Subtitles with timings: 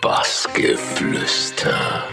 [0.00, 2.04] Bassgeflüster.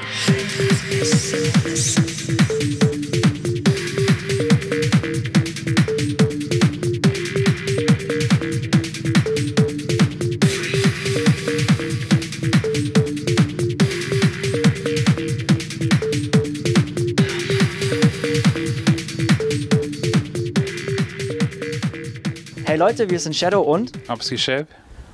[22.66, 24.38] Hey Leute, wir sind Shadow und Abski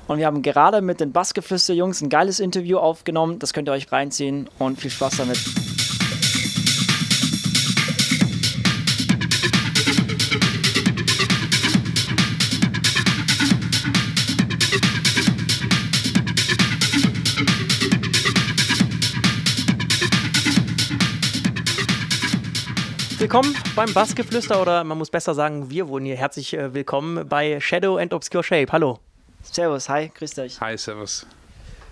[0.06, 3.38] und wir haben gerade mit den Bassgeflüster-Jungs ein geiles Interview aufgenommen.
[3.38, 5.38] Das könnt ihr euch reinziehen und viel Spaß damit.
[23.18, 27.58] Willkommen beim Bassgeflüster oder man muss besser sagen, wir wurden hier herzlich äh, willkommen bei
[27.58, 28.70] Shadow and Obscure Shape.
[28.70, 28.98] Hallo.
[29.54, 30.60] Servus, hi, grüßt euch.
[30.60, 31.24] Hi, servus.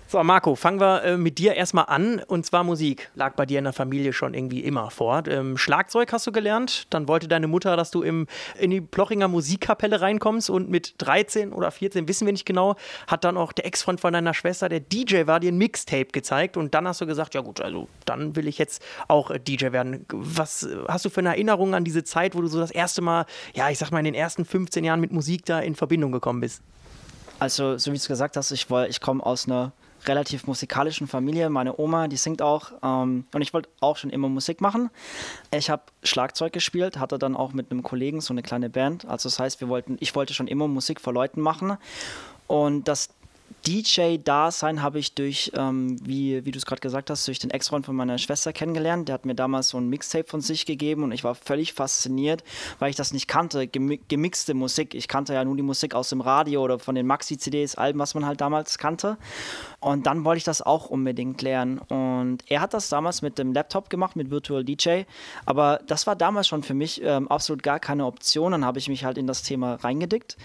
[0.07, 2.19] So, Marco, fangen wir äh, mit dir erstmal an.
[2.19, 3.09] Und zwar Musik.
[3.15, 5.23] Lag bei dir in der Familie schon irgendwie immer vor.
[5.29, 6.87] Ähm, Schlagzeug hast du gelernt.
[6.89, 8.27] Dann wollte deine Mutter, dass du im,
[8.59, 10.49] in die Plochinger Musikkapelle reinkommst.
[10.49, 12.75] Und mit 13 oder 14, wissen wir nicht genau,
[13.07, 16.57] hat dann auch der Ex-Freund von deiner Schwester, der DJ war, dir ein Mixtape gezeigt.
[16.57, 19.71] Und dann hast du gesagt, ja gut, also dann will ich jetzt auch äh, DJ
[19.71, 20.05] werden.
[20.11, 23.01] Was äh, hast du für eine Erinnerung an diese Zeit, wo du so das erste
[23.01, 26.11] Mal, ja, ich sag mal, in den ersten 15 Jahren mit Musik da in Verbindung
[26.11, 26.61] gekommen bist?
[27.43, 29.73] Also, so wie du gesagt hast, ich, ich komme aus einer
[30.05, 31.49] relativ musikalischen Familie.
[31.49, 32.71] Meine Oma, die singt auch.
[32.81, 34.89] Ähm, und ich wollte auch schon immer Musik machen.
[35.51, 39.03] Ich habe Schlagzeug gespielt, hatte dann auch mit einem Kollegen so eine kleine Band.
[39.03, 41.75] Also das heißt, wir wollten, ich wollte schon immer Musik vor Leuten machen.
[42.47, 43.09] Und das
[43.65, 47.85] DJ-Dasein habe ich durch, ähm, wie, wie du es gerade gesagt hast, durch den Ex-Freund
[47.85, 49.07] von meiner Schwester kennengelernt.
[49.07, 52.43] Der hat mir damals so ein Mixtape von sich gegeben und ich war völlig fasziniert,
[52.79, 53.67] weil ich das nicht kannte.
[53.67, 54.93] Gemi gemixte Musik.
[54.93, 58.15] Ich kannte ja nur die Musik aus dem Radio oder von den Maxi-CDs, Alben, was
[58.15, 59.17] man halt damals kannte.
[59.79, 61.77] Und dann wollte ich das auch unbedingt lernen.
[61.77, 65.03] Und er hat das damals mit dem Laptop gemacht, mit Virtual DJ.
[65.45, 68.51] Aber das war damals schon für mich ähm, absolut gar keine Option.
[68.51, 70.37] Dann habe ich mich halt in das Thema reingedickt.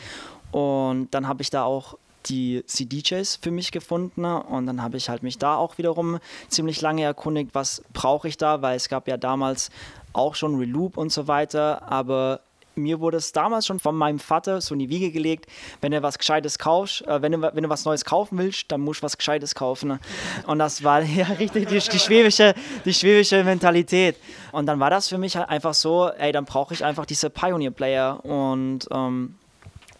[0.52, 5.08] Und dann habe ich da auch die CDJs für mich gefunden und dann habe ich
[5.08, 6.18] halt mich da auch wiederum
[6.48, 9.70] ziemlich lange erkundigt, was brauche ich da, weil es gab ja damals
[10.12, 12.40] auch schon Reloop und so weiter, aber
[12.78, 15.46] mir wurde es damals schon von meinem Vater so in die Wiege gelegt,
[15.80, 18.80] wenn du was Gescheites kaufst, äh, wenn, du, wenn du was Neues kaufen willst, dann
[18.80, 19.98] musst du was Gescheites kaufen.
[20.46, 22.54] Und das war ja richtig die, die, schwäbische,
[22.84, 24.16] die schwäbische Mentalität.
[24.52, 27.30] Und dann war das für mich halt einfach so, ey, dann brauche ich einfach diese
[27.30, 28.24] Pioneer-Player.
[28.24, 29.34] Und ähm,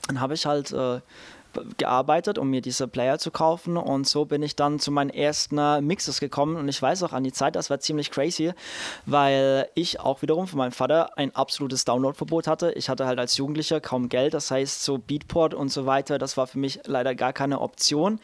[0.07, 1.01] dann habe ich halt äh,
[1.77, 3.77] gearbeitet, um mir diese Player zu kaufen.
[3.77, 6.57] Und so bin ich dann zu meinen ersten Mixes gekommen.
[6.57, 8.53] Und ich weiß auch an die Zeit, das war ziemlich crazy,
[9.07, 12.73] weil ich auch wiederum von meinem Vater ein absolutes Downloadverbot hatte.
[12.73, 16.37] Ich hatte halt als Jugendlicher kaum Geld, das heißt so Beatport und so weiter, das
[16.37, 18.21] war für mich leider gar keine Option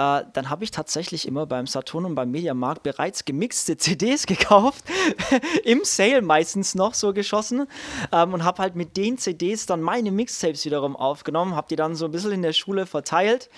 [0.00, 4.84] äh, dann habe ich tatsächlich immer beim Saturn und beim Mediamarkt bereits gemixte CDs gekauft,
[5.64, 7.66] im Sale meistens noch so geschossen
[8.10, 11.94] ähm, und habe halt mit den CDs dann meine Mixtapes wiederum aufgenommen, habe die dann
[11.94, 13.50] so ein bisschen in der Schule verteilt,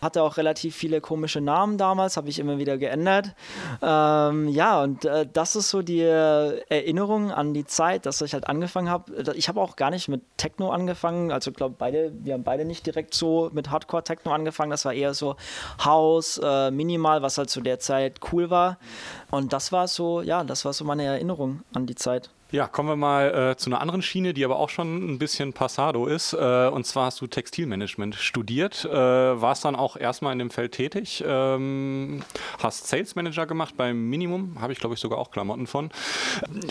[0.00, 3.34] hatte auch relativ viele komische Namen damals, habe ich immer wieder geändert.
[3.82, 8.46] Ähm, ja, und äh, das ist so die Erinnerung an die Zeit, dass ich halt
[8.48, 9.32] angefangen habe.
[9.34, 12.86] Ich habe auch gar nicht mit Techno angefangen, also glaube beide, wir haben beide nicht
[12.86, 15.34] direkt so mit Hardcore-Techno angefangen, das war eher so
[15.88, 18.78] Haus, äh, minimal, was halt zu der Zeit cool war.
[19.30, 22.30] Und das war so, ja, das war so meine Erinnerung an die Zeit.
[22.50, 25.52] Ja, kommen wir mal äh, zu einer anderen Schiene, die aber auch schon ein bisschen
[25.52, 26.32] Passado ist.
[26.32, 30.72] Äh, und zwar hast du Textilmanagement studiert, äh, warst dann auch erstmal in dem Feld
[30.72, 32.22] tätig, ähm,
[32.58, 35.90] hast Sales Manager gemacht beim Minimum, habe ich glaube ich sogar auch Klamotten von.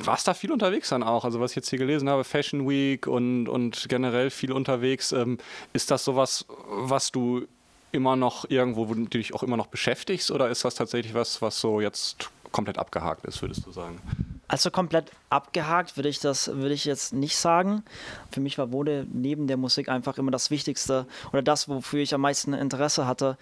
[0.03, 1.23] Warst da viel unterwegs dann auch?
[1.23, 5.11] Also was ich jetzt hier gelesen habe, Fashion Week und, und generell viel unterwegs.
[5.11, 5.38] Ähm,
[5.73, 7.45] ist das sowas, was du
[7.92, 11.42] immer noch irgendwo, wo du dich auch immer noch beschäftigst oder ist das tatsächlich was,
[11.42, 14.02] was so jetzt komplett abgehakt ist, würdest du sagen?
[14.50, 17.84] Also komplett abgehakt würde ich das würde ich jetzt nicht sagen.
[18.31, 22.14] Für mich war Mode neben der Musik einfach immer das Wichtigste oder das, wofür ich
[22.14, 23.38] am meisten Interesse hatte.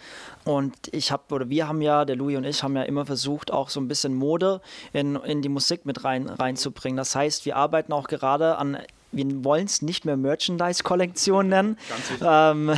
[0.45, 3.51] Und ich habe oder wir haben ja, der Louis und ich haben ja immer versucht,
[3.51, 4.61] auch so ein bisschen Mode
[4.93, 6.97] in, in die Musik mit rein reinzubringen.
[6.97, 8.79] Das heißt, wir arbeiten auch gerade an
[9.15, 11.77] wir wollen es nicht mehr Merchandise-Kollektion nennen.
[12.21, 12.71] Ähm,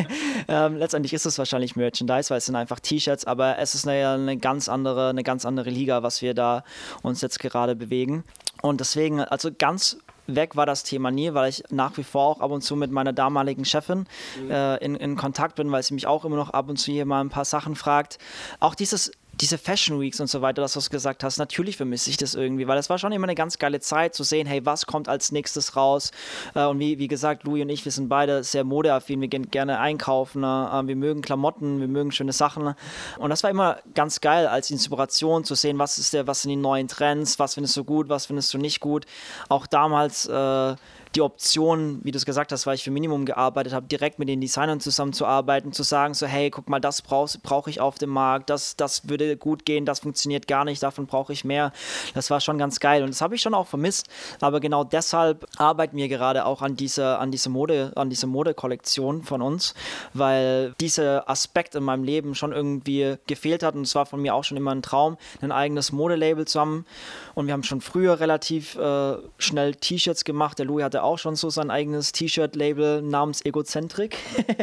[0.48, 4.08] ähm, letztendlich ist es wahrscheinlich Merchandise, weil es sind einfach T-Shirts, aber es ist eine,
[4.08, 6.64] eine, ganz andere, eine ganz andere Liga, was wir da
[7.02, 8.24] uns jetzt gerade bewegen.
[8.62, 12.40] Und deswegen, also ganz weg war das Thema nie, weil ich nach wie vor auch
[12.40, 14.06] ab und zu mit meiner damaligen Chefin
[14.40, 14.50] mhm.
[14.50, 17.04] äh, in, in Kontakt bin, weil sie mich auch immer noch ab und zu hier
[17.04, 18.18] mal ein paar Sachen fragt.
[18.60, 22.10] Auch dieses diese Fashion Weeks und so weiter, das, was du gesagt hast, natürlich vermisse
[22.10, 24.64] ich das irgendwie, weil es war schon immer eine ganz geile Zeit zu sehen, hey,
[24.64, 26.10] was kommt als nächstes raus?
[26.54, 29.50] Äh, und wie, wie gesagt, Louis und ich, wir sind beide sehr modeaffin, wir gehen
[29.50, 30.70] gerne einkaufen, ne?
[30.72, 32.74] äh, wir mögen Klamotten, wir mögen schöne Sachen.
[33.18, 36.50] Und das war immer ganz geil als Inspiration zu sehen, was ist der, was sind
[36.50, 39.06] die neuen Trends, was findest du gut, was findest du nicht gut.
[39.48, 40.76] Auch damals äh,
[41.14, 44.28] die Option, wie du es gesagt hast, weil ich für Minimum gearbeitet habe, direkt mit
[44.28, 48.10] den Designern zusammenzuarbeiten, zu sagen, so, hey, guck mal, das brauche brauch ich auf dem
[48.10, 51.72] Markt, das, das würde gut gehen, das funktioniert gar nicht, davon brauche ich mehr.
[52.14, 54.08] Das war schon ganz geil und das habe ich schon auch vermisst.
[54.40, 59.22] Aber genau deshalb arbeiten wir gerade auch an dieser, an dieser Mode, an dieser Modekollektion
[59.22, 59.74] von uns,
[60.12, 64.34] weil dieser Aspekt in meinem Leben schon irgendwie gefehlt hat und es war von mir
[64.34, 66.86] auch schon immer ein Traum, ein eigenes Modelabel zu haben.
[67.34, 70.58] Und wir haben schon früher relativ äh, schnell T-Shirts gemacht.
[70.58, 74.16] Der Louis hatte auch schon so sein eigenes T-Shirt-Label namens Egozentrik.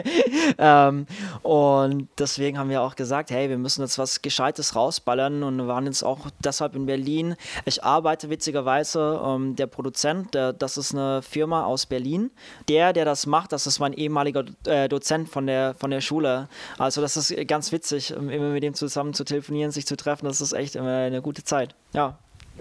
[0.57, 1.05] ähm,
[1.43, 5.85] und deswegen haben wir auch gesagt, hey, wir müssen jetzt was Gescheites rausballern und waren
[5.85, 7.35] jetzt auch deshalb in Berlin.
[7.65, 12.31] Ich arbeite witzigerweise, ähm, der Produzent, der, das ist eine Firma aus Berlin.
[12.67, 16.47] Der, der das macht, das ist mein ehemaliger äh, Dozent von der, von der Schule.
[16.77, 20.25] Also das ist ganz witzig, immer mit dem zusammen zu telefonieren, sich zu treffen.
[20.25, 21.75] Das ist echt immer eine gute Zeit.
[21.93, 22.17] Ja.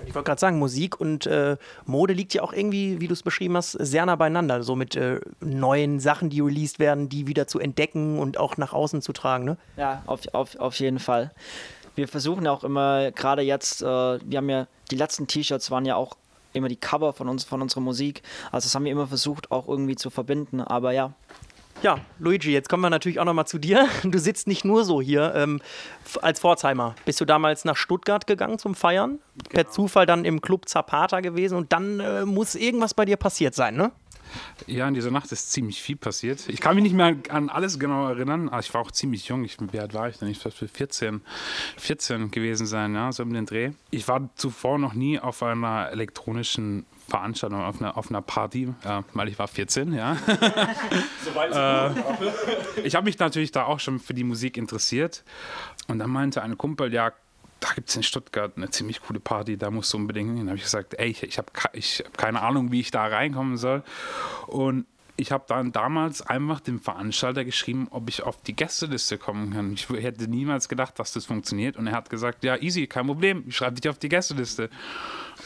[0.06, 3.22] Ich wollte gerade sagen, Musik und äh, Mode liegt ja auch irgendwie, wie du es
[3.22, 4.62] beschrieben hast, sehr nah beieinander.
[4.62, 8.72] So mit äh, neuen Sachen, die released werden, die wieder zu entdecken und auch nach
[8.72, 9.44] außen zu tragen.
[9.44, 9.56] Ne?
[9.76, 11.32] Ja, auf, auf, auf jeden Fall.
[11.94, 15.96] Wir versuchen auch immer, gerade jetzt, äh, wir haben ja, die letzten T-Shirts waren ja
[15.96, 16.16] auch
[16.52, 18.22] immer die Cover von uns, von unserer Musik.
[18.52, 20.60] Also das haben wir immer versucht, auch irgendwie zu verbinden.
[20.60, 21.12] Aber ja,
[21.82, 23.88] ja, Luigi, jetzt kommen wir natürlich auch nochmal zu dir.
[24.04, 25.60] Du sitzt nicht nur so hier ähm,
[26.20, 26.94] als Pforzheimer.
[27.04, 29.18] Bist du damals nach Stuttgart gegangen zum Feiern?
[29.36, 29.50] Genau.
[29.50, 33.54] Per Zufall dann im Club Zapata gewesen und dann äh, muss irgendwas bei dir passiert
[33.54, 33.92] sein, ne?
[34.66, 36.48] Ja, in dieser Nacht ist ziemlich viel passiert.
[36.48, 39.44] Ich kann mich nicht mehr an alles genau erinnern, aber ich war auch ziemlich jung.
[39.44, 40.28] Ich, wie alt war ich denn?
[40.28, 41.20] Ich war 14,
[41.76, 43.72] 14 gewesen sein, ja, so um den Dreh.
[43.90, 49.02] Ich war zuvor noch nie auf einer elektronischen Veranstaltung, auf einer, auf einer Party, äh,
[49.12, 50.16] weil ich war 14, ja.
[51.36, 51.90] äh,
[52.82, 55.24] ich habe mich natürlich da auch schon für die Musik interessiert.
[55.88, 57.12] Und dann meinte ein Kumpel, ja,
[57.60, 60.46] da gibt es in Stuttgart eine ziemlich coole Party, da musst du unbedingt hin.
[60.46, 63.06] Da habe ich gesagt, ey, ich, ich habe ich hab keine Ahnung, wie ich da
[63.06, 63.82] reinkommen soll.
[64.46, 64.86] Und
[65.20, 69.74] ich habe dann damals einfach dem Veranstalter geschrieben, ob ich auf die Gästeliste kommen kann.
[69.74, 71.76] Ich hätte niemals gedacht, dass das funktioniert.
[71.76, 74.70] Und er hat gesagt, ja, easy, kein Problem, ich schreibe dich auf die Gästeliste.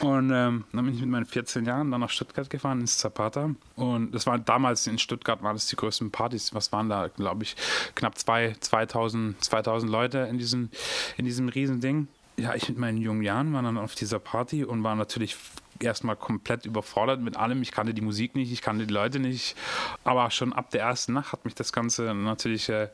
[0.00, 3.50] Und ähm, dann bin ich mit meinen 14 Jahren dann nach Stuttgart gefahren, ins Zapata.
[3.74, 6.54] Und das war damals in Stuttgart, waren das die größten Partys.
[6.54, 7.56] Was waren da, glaube ich,
[7.96, 10.70] knapp zwei, 2000, 2000 Leute in diesem,
[11.16, 12.06] in diesem Riesending
[12.36, 15.36] ja, ich mit meinen jungen Jahren war dann auf dieser Party und war natürlich
[15.80, 17.62] erstmal komplett überfordert mit allem.
[17.62, 19.56] Ich kannte die Musik nicht, ich kannte die Leute nicht.
[20.04, 22.88] Aber schon ab der ersten Nacht hat mich das Ganze natürlich äh,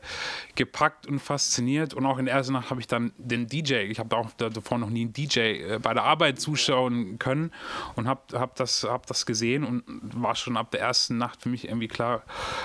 [0.55, 1.93] gepackt und fasziniert.
[1.93, 4.77] Und auch in der ersten Nacht habe ich dann den DJ, ich habe auch davor
[4.77, 7.51] noch nie einen DJ äh, bei der Arbeit zuschauen können
[7.95, 9.83] und habe hab das, hab das gesehen und
[10.13, 12.23] war schon ab der ersten Nacht für mich irgendwie klar,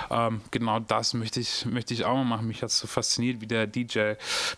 [0.09, 2.47] ähm, genau das möchte ich, möchte ich auch mal machen.
[2.47, 4.13] Mich hat es so fasziniert, wie der DJ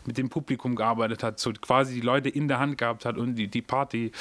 [0.06, 3.36] mit dem Publikum gearbeitet hat, so quasi die Leute in der Hand gehabt hat und
[3.36, 4.12] die, die Party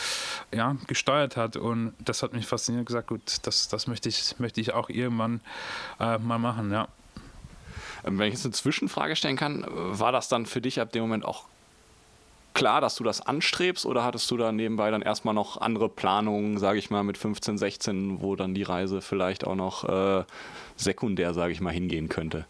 [0.53, 1.57] ja, gesteuert hat.
[1.57, 5.41] Und das hat mich fasziniert gesagt, gut, das, das möchte, ich, möchte ich auch irgendwann
[6.01, 6.89] äh, mal machen, ja.
[8.05, 11.03] Ähm, wenn ich jetzt eine Zwischenfrage stellen kann, war das dann für dich ab dem
[11.03, 11.45] Moment auch
[12.55, 16.59] klar, dass du das anstrebst oder hattest du da nebenbei dann erstmal noch andere Planungen,
[16.59, 20.25] sage ich mal, mit 15, 16, wo dann die Reise vielleicht auch noch äh,
[20.77, 22.47] sekundär, sage ich mal, hingehen könnte?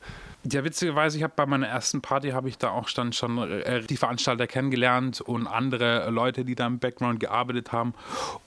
[0.50, 3.82] Ja, witzigerweise, ich habe bei meiner ersten Party habe ich da auch dann schon äh,
[3.82, 7.92] die Veranstalter kennengelernt und andere Leute, die da im Background gearbeitet haben.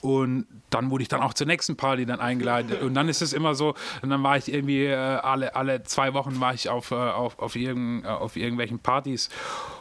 [0.00, 2.72] Und dann wurde ich dann auch zur nächsten Party dann eingeladen.
[2.80, 6.14] Und dann ist es immer so, und dann war ich irgendwie äh, alle, alle zwei
[6.14, 9.28] Wochen war ich auf, äh, auf, auf, irgend, äh, auf irgendwelchen Partys.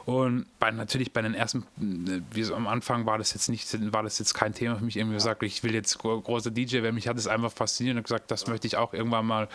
[0.05, 1.63] Und bei, natürlich bei den ersten,
[2.07, 4.83] äh, wie so am Anfang war das jetzt nicht, war das jetzt kein Thema für
[4.83, 4.97] mich.
[4.97, 6.95] Irgendwie gesagt, ich will jetzt großer DJ werden.
[6.95, 9.47] Mich hat es einfach fasziniert und gesagt, das möchte ich auch irgendwann mal,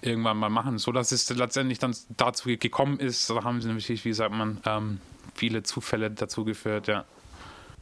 [0.00, 0.78] irgendwann mal machen.
[0.78, 4.60] So dass es letztendlich dann dazu gekommen ist, da haben sie natürlich, wie sagt man,
[4.64, 5.00] ähm,
[5.34, 7.04] viele Zufälle dazu geführt, ja.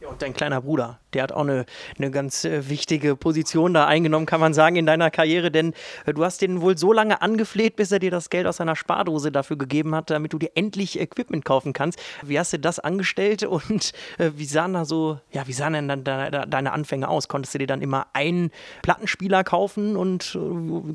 [0.01, 1.65] Ja, und dein kleiner Bruder, der hat auch eine,
[1.97, 5.73] eine ganz äh, wichtige Position da eingenommen, kann man sagen, in deiner Karriere, denn
[6.05, 8.77] äh, du hast den wohl so lange angefleht, bis er dir das Geld aus seiner
[8.77, 11.99] Spardose dafür gegeben hat, damit du dir endlich Equipment kaufen kannst.
[12.23, 15.89] Wie hast du das angestellt und äh, wie sahen da so, ja, wie sahen denn
[15.89, 17.27] dann de deine Anfänge aus?
[17.27, 18.51] Konntest du dir dann immer einen
[18.83, 20.37] Plattenspieler kaufen und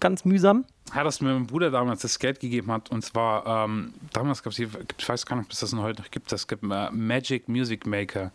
[0.01, 0.65] ganz mühsam?
[0.93, 2.91] Ja, dass mir mein Bruder damals das Geld gegeben hat.
[2.91, 4.69] Und zwar, ähm, damals gab es, ich
[5.09, 7.87] weiß gar nicht, ob es das noch heute noch gibt, es gibt äh, Magic Music
[7.87, 8.31] Maker.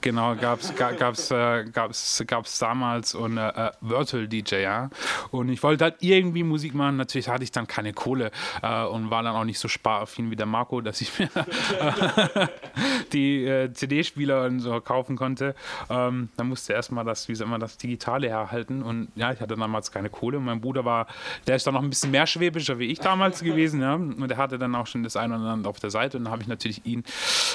[0.00, 4.90] Genau, gab es gab's, äh, gab's, gab's damals und äh, äh, Virtual DJ, ja.
[5.30, 6.96] Und ich wollte halt irgendwie Musik machen.
[6.96, 8.30] Natürlich hatte ich dann keine Kohle
[8.62, 11.30] äh, und war dann auch nicht so sparaffin wie der Marco, dass ich mir,
[13.12, 15.54] die äh, CD-Spieler und so kaufen konnte.
[15.88, 18.82] Ähm, dann musste erstmal das, wie soll man das Digitale herhalten.
[18.82, 20.38] Und ja, ich hatte damals keine Kohle.
[20.38, 21.06] Und mein Bruder war,
[21.46, 23.80] der ist dann noch ein bisschen mehr schwäbischer wie ich damals gewesen.
[23.80, 23.94] Ja?
[23.94, 26.16] Und der hatte dann auch schon das eine oder andere auf der Seite.
[26.16, 27.04] Und dann habe ich natürlich ihn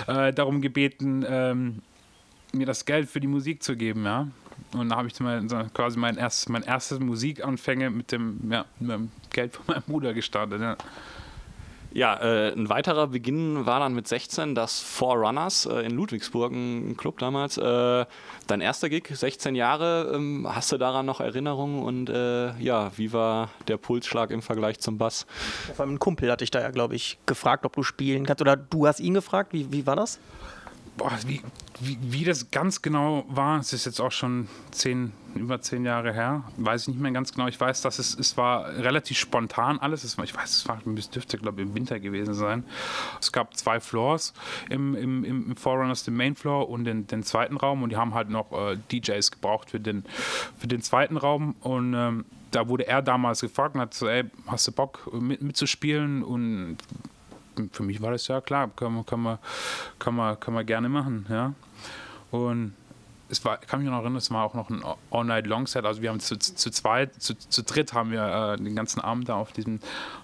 [0.07, 1.81] äh, darum gebeten, ähm,
[2.53, 4.27] mir das Geld für die Musik zu geben, ja.
[4.73, 5.13] Und da habe ich
[5.73, 10.13] quasi mein erstes, mein erstes Musikanfänge mit dem, ja, mit dem Geld von meinem Bruder
[10.13, 10.77] gestartet, ja.
[11.97, 16.95] Ja, äh, ein weiterer Beginn war dann mit 16 das Forerunners äh, in Ludwigsburg, ein
[16.95, 17.57] Club damals.
[17.57, 18.05] Äh,
[18.45, 20.11] dein erster Gig, 16 Jahre.
[20.13, 24.79] Ähm, hast du daran noch Erinnerungen und äh, ja, wie war der Pulsschlag im Vergleich
[24.79, 25.25] zum Bass?
[25.73, 28.43] Vor allem ein Kumpel hatte ich da ja, glaube ich, gefragt, ob du spielen kannst.
[28.43, 29.51] Oder du hast ihn gefragt.
[29.53, 30.19] Wie, wie war das?
[30.97, 31.41] Boah, wie,
[31.79, 36.11] wie, wie das ganz genau war, es ist jetzt auch schon zehn, über zehn Jahre
[36.11, 37.47] her, weiß ich nicht mehr ganz genau.
[37.47, 40.03] Ich weiß, dass es, es war relativ spontan alles.
[40.03, 42.63] Es ich weiß, es war, dürfte, glaube ich, im Winter gewesen sein.
[43.21, 44.33] Es gab zwei Floors
[44.71, 48.15] im, im, im Forerunners, den Main Floor und den, den zweiten Raum und die haben
[48.15, 50.03] halt noch äh, DJs gebraucht für den,
[50.57, 54.23] für den zweiten Raum und ähm, da wurde er damals gefragt und hat so, ey,
[54.47, 56.23] hast du Bock mit, mitzuspielen?
[56.23, 56.77] Und
[57.71, 59.39] für mich war das ja klar, kann man, kann man,
[59.99, 61.53] kann man, kann man gerne machen, ja.
[62.31, 62.73] Und
[63.29, 65.85] es war, ich kann mich noch erinnern, es war auch noch ein All-Night-Long-Set.
[65.85, 69.29] Also wir haben zu, zu zweit, zu, zu dritt haben wir äh, den ganzen Abend
[69.29, 69.79] da auf diesem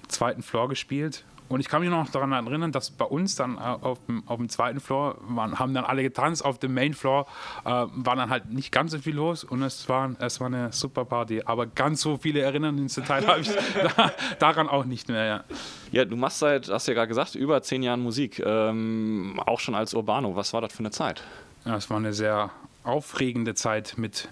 [0.07, 1.25] zweiten Floor gespielt.
[1.53, 4.37] Und ich kann mich noch daran erinnern, dass bei uns dann äh, auf dem, auf
[4.37, 7.27] dem zweiten Floor waren, haben dann alle getanzt, auf dem Main Floor
[7.63, 10.71] äh, war dann halt nicht ganz so viel los und es war, es war eine
[10.71, 11.43] super Party.
[11.45, 13.51] Aber ganz so viele Detail habe ich
[13.95, 15.25] da, daran auch nicht mehr.
[15.25, 15.43] Ja.
[15.91, 19.75] ja, du machst seit, hast ja gerade gesagt, über zehn Jahren Musik, ähm, auch schon
[19.75, 20.35] als Urbano.
[20.35, 21.23] Was war das für eine Zeit?
[21.65, 22.49] Ja, es war eine sehr
[22.83, 24.27] aufregende Zeit mit,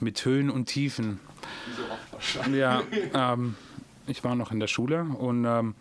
[0.00, 1.20] mit Höhen und Tiefen.
[2.54, 3.54] Ja, ähm,
[4.06, 5.74] ich war noch in der Schule und ähm,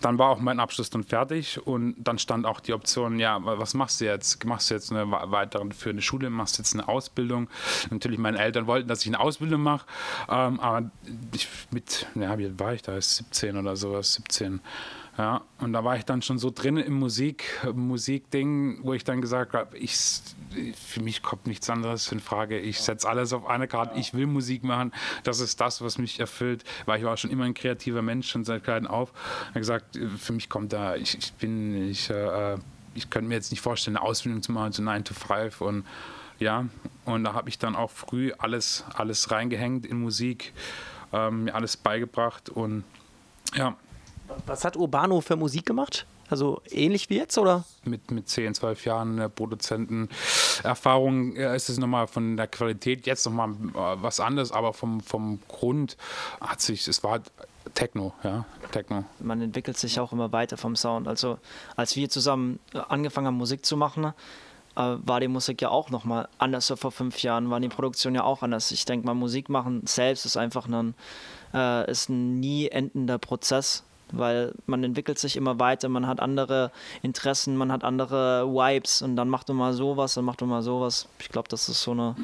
[0.00, 3.74] dann war auch mein Abschluss dann fertig und dann stand auch die Option, ja, was
[3.74, 4.44] machst du jetzt?
[4.44, 7.48] Machst du jetzt eine weitere für eine Schule, machst du jetzt eine Ausbildung?
[7.90, 9.86] Natürlich, meine Eltern wollten, dass ich eine Ausbildung mache,
[10.28, 10.90] ähm, aber
[11.34, 13.00] ich mit, ja, wie war ich da?
[13.00, 14.60] 17 oder sowas, 17.
[15.18, 19.20] Ja, und da war ich dann schon so drin im Musik, Musikding, wo ich dann
[19.20, 19.94] gesagt habe, ich,
[20.74, 22.58] für mich kommt nichts anderes in Frage.
[22.58, 23.98] Ich setze alles auf eine Karte.
[23.98, 24.90] Ich will Musik machen.
[25.22, 28.44] Das ist das, was mich erfüllt, weil ich war schon immer ein kreativer Mensch, schon
[28.44, 29.12] seit klein auf.
[29.42, 32.56] Ich habe gesagt, für mich kommt da, ich, ich bin, ich, äh,
[32.94, 35.84] ich könnte mir jetzt nicht vorstellen, eine Ausbildung zu machen, so 9 to 5 und
[36.38, 36.66] ja,
[37.04, 40.52] und da habe ich dann auch früh alles, alles reingehängt in Musik,
[41.12, 42.82] ähm, mir alles beigebracht und
[43.54, 43.76] ja,
[44.46, 46.06] was hat Urbano für Musik gemacht?
[46.32, 47.64] Also ähnlich wie jetzt, oder?
[47.84, 53.26] Mit, mit 10, 12 Jahren äh, Produzentenerfahrung äh, ist es nochmal von der Qualität jetzt
[53.26, 55.98] nochmal äh, was anderes, aber vom, vom Grund
[56.40, 57.20] hat sich, es war
[57.74, 59.04] Techno, ja, Techno.
[59.18, 61.06] Man entwickelt sich auch immer weiter vom Sound.
[61.06, 61.38] Also
[61.76, 64.14] als wir zusammen angefangen haben, Musik zu machen,
[64.74, 68.24] war die Musik ja auch nochmal anders so vor fünf Jahren, war die Produktion ja
[68.24, 68.72] auch anders.
[68.72, 70.94] Ich denke mal, Musik machen selbst ist einfach ein,
[71.86, 76.70] ist ein nie endender Prozess weil man entwickelt sich immer weiter, man hat andere
[77.02, 80.62] Interessen, man hat andere Vibes und dann macht man mal sowas, dann macht man mal
[80.62, 81.08] sowas.
[81.18, 82.14] Ich glaube, das ist so eine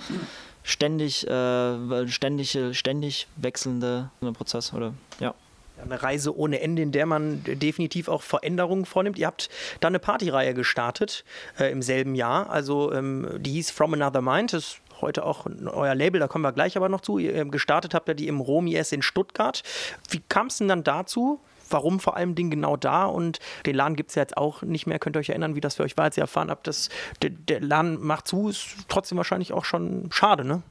[0.63, 4.95] ständig, äh, ständig, ständig wechselnde Prozess, oder?
[5.21, 5.35] Ja.
[5.81, 9.17] Eine Reise ohne Ende, in der man definitiv auch Veränderungen vornimmt.
[9.17, 11.25] Ihr habt da eine Partyreihe gestartet
[11.59, 12.51] äh, im selben Jahr.
[12.51, 14.53] Also ähm, die hieß From Another Mind.
[14.53, 17.19] Das ist heute auch euer Label, da kommen wir gleich aber noch zu.
[17.19, 19.63] Ihr ähm, gestartet habt ihr die im Romi S in Stuttgart.
[20.11, 21.41] Wie kam es denn dann dazu?
[21.71, 24.87] Warum vor allem Ding genau da und den Laden gibt es ja jetzt auch nicht
[24.87, 24.99] mehr.
[24.99, 26.89] Könnt ihr euch erinnern, wie das für euch war, als ihr erfahren habt, dass
[27.23, 30.63] der, der Laden macht zu, ist trotzdem wahrscheinlich auch schon schade, ne?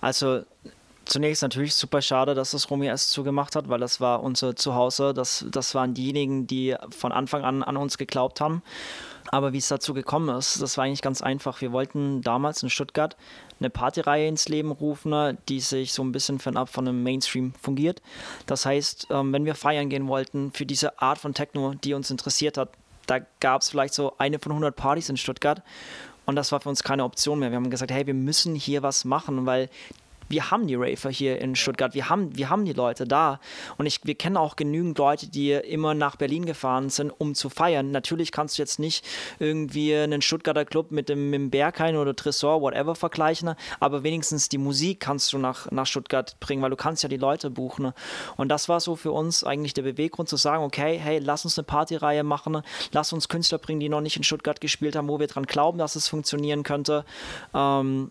[0.00, 0.42] Also
[1.08, 5.14] zunächst natürlich super schade, dass das Romy S zugemacht hat, weil das war unser Zuhause.
[5.14, 8.62] Das, das waren diejenigen, die von Anfang an an uns geglaubt haben.
[9.30, 11.60] Aber wie es dazu gekommen ist, das war eigentlich ganz einfach.
[11.60, 13.16] Wir wollten damals in Stuttgart
[13.60, 18.00] eine Partyreihe ins Leben rufen, die sich so ein bisschen fernab von einem Mainstream fungiert.
[18.46, 22.10] Das heißt, ähm, wenn wir feiern gehen wollten für diese Art von Techno, die uns
[22.10, 22.70] interessiert hat,
[23.06, 25.62] da gab es vielleicht so eine von 100 Partys in Stuttgart
[26.26, 27.50] und das war für uns keine Option mehr.
[27.50, 29.70] Wir haben gesagt, hey, wir müssen hier was machen, weil
[30.28, 33.40] wir haben die Rafer hier in Stuttgart, wir haben, wir haben die Leute da.
[33.76, 37.48] Und ich, wir kennen auch genügend Leute, die immer nach Berlin gefahren sind, um zu
[37.48, 37.90] feiern.
[37.90, 39.04] Natürlich kannst du jetzt nicht
[39.38, 44.48] irgendwie einen Stuttgarter Club mit dem, mit dem Berghain oder Tresor, whatever, vergleichen, aber wenigstens
[44.48, 47.92] die Musik kannst du nach, nach Stuttgart bringen, weil du kannst ja die Leute buchen.
[48.36, 51.58] Und das war so für uns eigentlich der Beweggrund zu sagen, okay, hey, lass uns
[51.58, 55.18] eine Partyreihe machen, lass uns Künstler bringen, die noch nicht in Stuttgart gespielt haben, wo
[55.18, 57.04] wir dran glauben, dass es funktionieren könnte.
[57.54, 58.10] Ähm,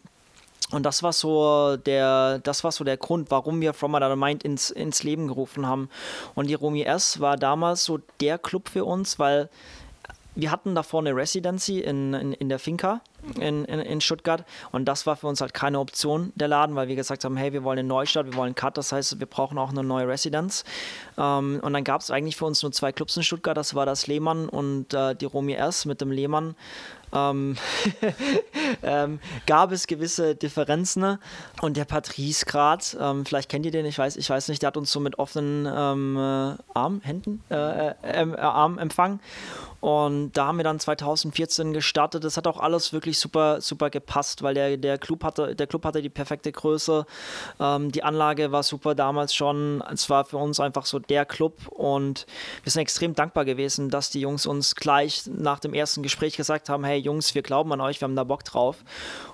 [0.72, 4.44] und das war so der, das war so der Grund, warum wir From Another Mind
[4.44, 5.90] ins, ins Leben gerufen haben.
[6.36, 9.50] Und die Romy S war damals so der Club für uns, weil
[10.36, 13.02] wir hatten davor eine Residency in, in, in der Finca
[13.40, 16.88] in, in, in, Stuttgart und das war für uns halt keine Option, der Laden, weil
[16.88, 19.58] wir gesagt haben, hey, wir wollen eine Neustart, wir wollen Cut, das heißt, wir brauchen
[19.58, 20.64] auch eine neue Residenz.
[21.18, 23.86] Ähm, und dann gab es eigentlich für uns nur zwei Clubs in Stuttgart, das war
[23.86, 25.86] das Lehmann und äh, die Romy S.
[25.86, 26.56] Mit dem Lehmann
[27.14, 27.56] ähm,
[28.84, 31.02] ähm, gab es gewisse Differenzen.
[31.02, 31.20] Ne?
[31.62, 34.68] Und der Patrice Grad, ähm, vielleicht kennt ihr den, ich weiß, ich weiß nicht, der
[34.68, 39.20] hat uns so mit offenen ähm, äh, Arm, Händen, äh, äh, Arm empfangen.
[39.80, 42.24] Und da haben wir dann 2014 gestartet.
[42.24, 45.86] Das hat auch alles wirklich super, super gepasst, weil der, der, Club, hatte, der Club
[45.86, 47.06] hatte die perfekte Größe.
[47.60, 49.84] Ähm, die Anlage war super damals schon.
[49.92, 52.26] Es war für uns einfach so der Club und
[52.64, 56.70] wir sind extrem dankbar gewesen, dass die Jungs uns gleich nach dem ersten Gespräch gesagt
[56.70, 58.78] haben: Hey Jungs, wir glauben an euch, wir haben da Bock drauf.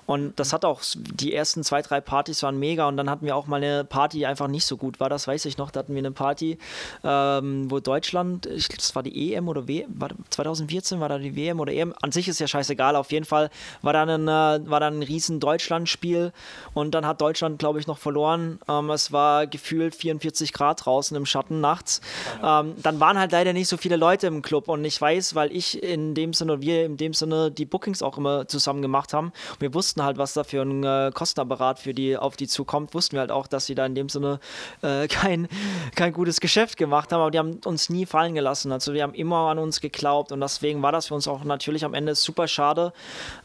[0.06, 3.36] Und das hat auch, die ersten zwei, drei Partys waren mega und dann hatten wir
[3.36, 5.70] auch mal eine Party, die einfach nicht so gut war, das weiß ich noch.
[5.70, 6.58] Da hatten wir eine Party,
[7.02, 11.34] ähm, wo Deutschland, ich, das war die EM oder W, war, 2014 war da die
[11.36, 13.50] WM oder EM, an sich ist ja scheißegal, auf jeden Fall
[13.82, 16.32] war da ein, äh, war dann ein riesen Deutschland-Spiel
[16.74, 18.58] und dann hat Deutschland, glaube ich, noch verloren.
[18.68, 22.00] Ähm, es war gefühlt 44 Grad draußen im Schatten nachts.
[22.42, 25.52] Ähm, dann waren halt leider nicht so viele Leute im Club und ich weiß, weil
[25.52, 29.32] ich in dem Sinne, wir in dem Sinne die Bookings auch immer zusammen gemacht haben,
[29.58, 33.16] wir wussten halt, was da für ein äh, Kostenapparat für die, auf die zukommt, wussten
[33.16, 34.40] wir halt auch, dass sie da in dem Sinne
[34.82, 35.48] äh, kein,
[35.94, 38.72] kein gutes Geschäft gemacht haben, aber die haben uns nie fallen gelassen.
[38.72, 41.84] Also wir haben immer an uns geglaubt und deswegen war das für uns auch natürlich
[41.84, 42.92] am Ende super schade,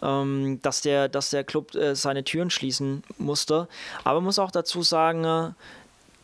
[0.09, 3.67] ähm, dass, der, dass der Club äh, seine Türen schließen musste.
[4.03, 5.51] Aber man muss auch dazu sagen, äh,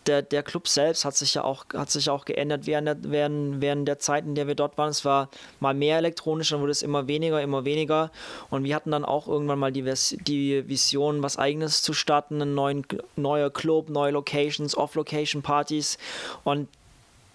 [0.07, 3.61] der, der Club selbst hat sich ja auch, hat sich auch geändert während der, während,
[3.61, 4.89] während der Zeit, in der wir dort waren.
[4.89, 8.11] Es war mal mehr elektronisch, dann wurde es immer weniger, immer weniger.
[8.49, 9.83] Und wir hatten dann auch irgendwann mal die,
[10.27, 15.97] die Vision, was Eigenes zu starten, einen neuen neuer Club, neue Locations, Off-Location-Partys.
[16.43, 16.67] Und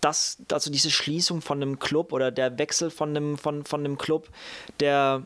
[0.01, 3.99] das, also diese Schließung von einem Club oder der Wechsel von einem, von, von einem
[3.99, 4.29] Club,
[4.79, 5.23] der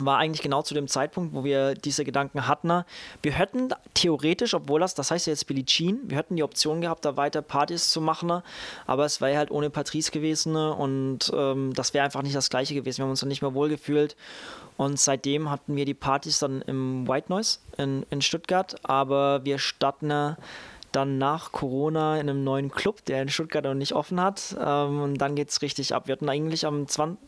[0.00, 2.84] war eigentlich genau zu dem Zeitpunkt, wo wir diese Gedanken hatten.
[3.22, 6.80] Wir hätten theoretisch, obwohl das, das heißt ja jetzt Billie Jean, wir hätten die Option
[6.80, 8.42] gehabt, da weiter Partys zu machen,
[8.86, 12.74] aber es wäre halt ohne Patrice gewesen und ähm, das wäre einfach nicht das gleiche
[12.74, 12.98] gewesen.
[12.98, 14.16] Wir haben uns dann nicht mehr wohl gefühlt
[14.76, 19.58] und seitdem hatten wir die Partys dann im White Noise in, in Stuttgart, aber wir
[19.58, 20.36] starten
[20.92, 24.56] dann nach Corona in einem neuen Club, der in Stuttgart noch nicht offen hat.
[24.58, 26.06] Ähm, und dann geht es richtig ab.
[26.06, 27.18] Wir hatten eigentlich am 20,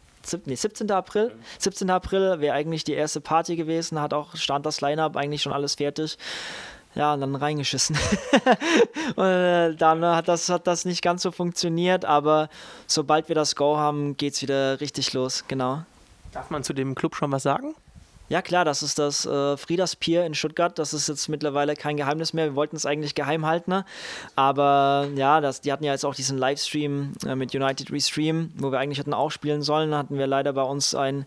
[0.45, 0.91] nee, 17.
[0.91, 1.33] April.
[1.59, 1.91] 17.
[1.91, 5.77] April wäre eigentlich die erste Party gewesen, hat auch, stand das Line-Up eigentlich schon alles
[5.77, 6.19] fertig.
[6.95, 7.97] Ja, und dann reingeschissen.
[9.17, 12.49] und äh, dann hat das, hat das nicht ganz so funktioniert, aber
[12.87, 15.83] sobald wir das Go haben, geht es wieder richtig los, genau.
[16.33, 17.75] Darf man zu dem Club schon was sagen?
[18.31, 20.79] Ja, klar, das ist das äh, Frieders Pier in Stuttgart.
[20.79, 22.45] Das ist jetzt mittlerweile kein Geheimnis mehr.
[22.47, 23.73] Wir wollten es eigentlich geheim halten.
[23.73, 23.85] Ne?
[24.37, 28.71] Aber ja, das, die hatten ja jetzt auch diesen Livestream äh, mit United Restream, wo
[28.71, 29.91] wir eigentlich hätten auch spielen sollen.
[29.91, 31.27] Da hatten wir leider bei uns ein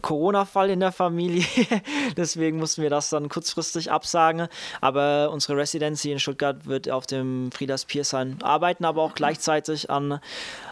[0.00, 1.44] Corona-Fall in der Familie.
[2.16, 4.48] Deswegen mussten wir das dann kurzfristig absagen.
[4.80, 8.38] Aber unsere Residency in Stuttgart wird auf dem Frieders Pier sein.
[8.42, 10.20] Arbeiten aber auch gleichzeitig an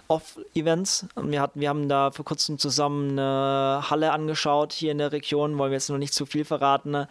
[0.08, 1.06] Off-Events.
[1.16, 5.56] Wir, wir haben da vor kurzem zusammen eine Halle angeschaut hier in der Region.
[5.58, 7.06] Wollen wir jetzt noch nicht zu viel verraten.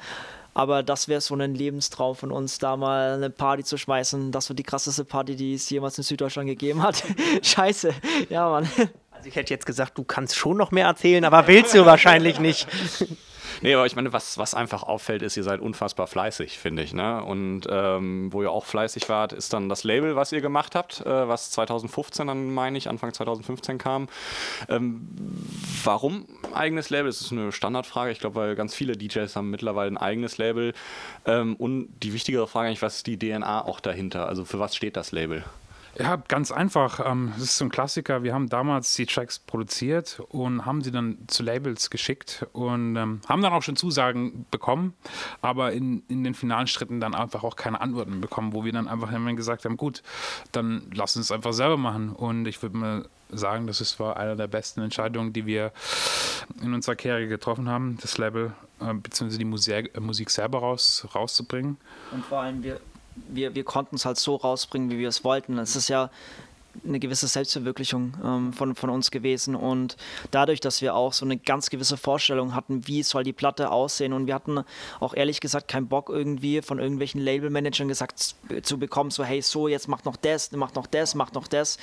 [0.54, 4.32] Aber das wäre so ein Lebenstraum von uns, da mal eine Party zu schmeißen.
[4.32, 7.04] Das wird die krasseste Party, die es jemals in Süddeutschland gegeben hat.
[7.42, 7.94] Scheiße.
[8.30, 8.70] Ja, Mann.
[9.24, 12.40] Also ich hätte jetzt gesagt, du kannst schon noch mehr erzählen, aber willst du wahrscheinlich
[12.40, 12.68] nicht.
[13.62, 16.92] Nee, aber ich meine, was, was einfach auffällt, ist, ihr seid unfassbar fleißig, finde ich.
[16.92, 17.24] Ne?
[17.24, 21.02] Und ähm, wo ihr auch fleißig wart, ist dann das Label, was ihr gemacht habt,
[21.02, 24.10] äh, was 2015 dann, meine ich, Anfang 2015 kam.
[24.68, 25.08] Ähm,
[25.84, 27.06] warum eigenes Label?
[27.06, 28.12] Das ist eine Standardfrage.
[28.12, 30.74] Ich glaube, weil ganz viele DJs haben mittlerweile ein eigenes Label.
[31.26, 34.28] Ähm, und die wichtigere Frage eigentlich, was ist die DNA auch dahinter?
[34.28, 35.46] Also für was steht das Label?
[35.98, 37.00] Ja, ganz einfach.
[37.06, 38.24] Ähm, das ist so ein Klassiker.
[38.24, 43.22] Wir haben damals die Tracks produziert und haben sie dann zu Labels geschickt und ähm,
[43.28, 44.94] haben dann auch schon Zusagen bekommen,
[45.42, 48.88] aber in, in den finalen Schritten dann einfach auch keine Antworten bekommen, wo wir dann
[48.88, 50.02] einfach gesagt haben, gut,
[50.52, 52.10] dann lass uns einfach selber machen.
[52.10, 55.72] Und ich würde mal sagen, das ist war eine der besten Entscheidungen, die wir
[56.62, 59.38] in unserer Karriere getroffen haben, das Label äh, bzw.
[59.38, 61.78] die Musik, Musik selber raus, rauszubringen.
[62.12, 62.80] Und vor allem, wir,
[63.16, 65.58] wir, wir konnten es halt so rausbringen, wie wir es wollten.
[65.58, 66.10] Es ist ja
[66.86, 69.96] eine gewisse Selbstverwirklichung ähm, von, von uns gewesen und
[70.32, 74.14] dadurch, dass wir auch so eine ganz gewisse Vorstellung hatten, wie soll die Platte aussehen
[74.14, 74.64] und wir hatten
[75.00, 79.68] auch ehrlich gesagt keinen Bock irgendwie von irgendwelchen Labelmanagern gesagt zu bekommen, so hey, so
[79.68, 81.78] jetzt macht noch das, macht noch das, macht noch das.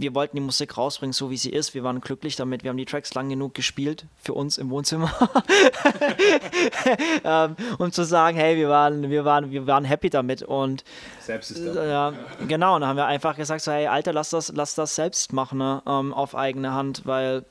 [0.00, 1.74] Wir wollten die Musik rausbringen, so wie sie ist.
[1.74, 2.62] Wir waren glücklich damit.
[2.62, 5.12] Wir haben die Tracks lang genug gespielt für uns im Wohnzimmer,
[7.24, 10.84] ähm, um zu sagen, hey, wir waren, wir waren, wir waren happy damit und
[11.20, 12.14] selbst ist äh, ja,
[12.48, 12.76] genau.
[12.76, 15.58] Und dann haben wir einfach gesagt, so hey, Alter, lass das, lass das selbst machen
[15.58, 17.44] ne, ähm, auf eigene Hand, weil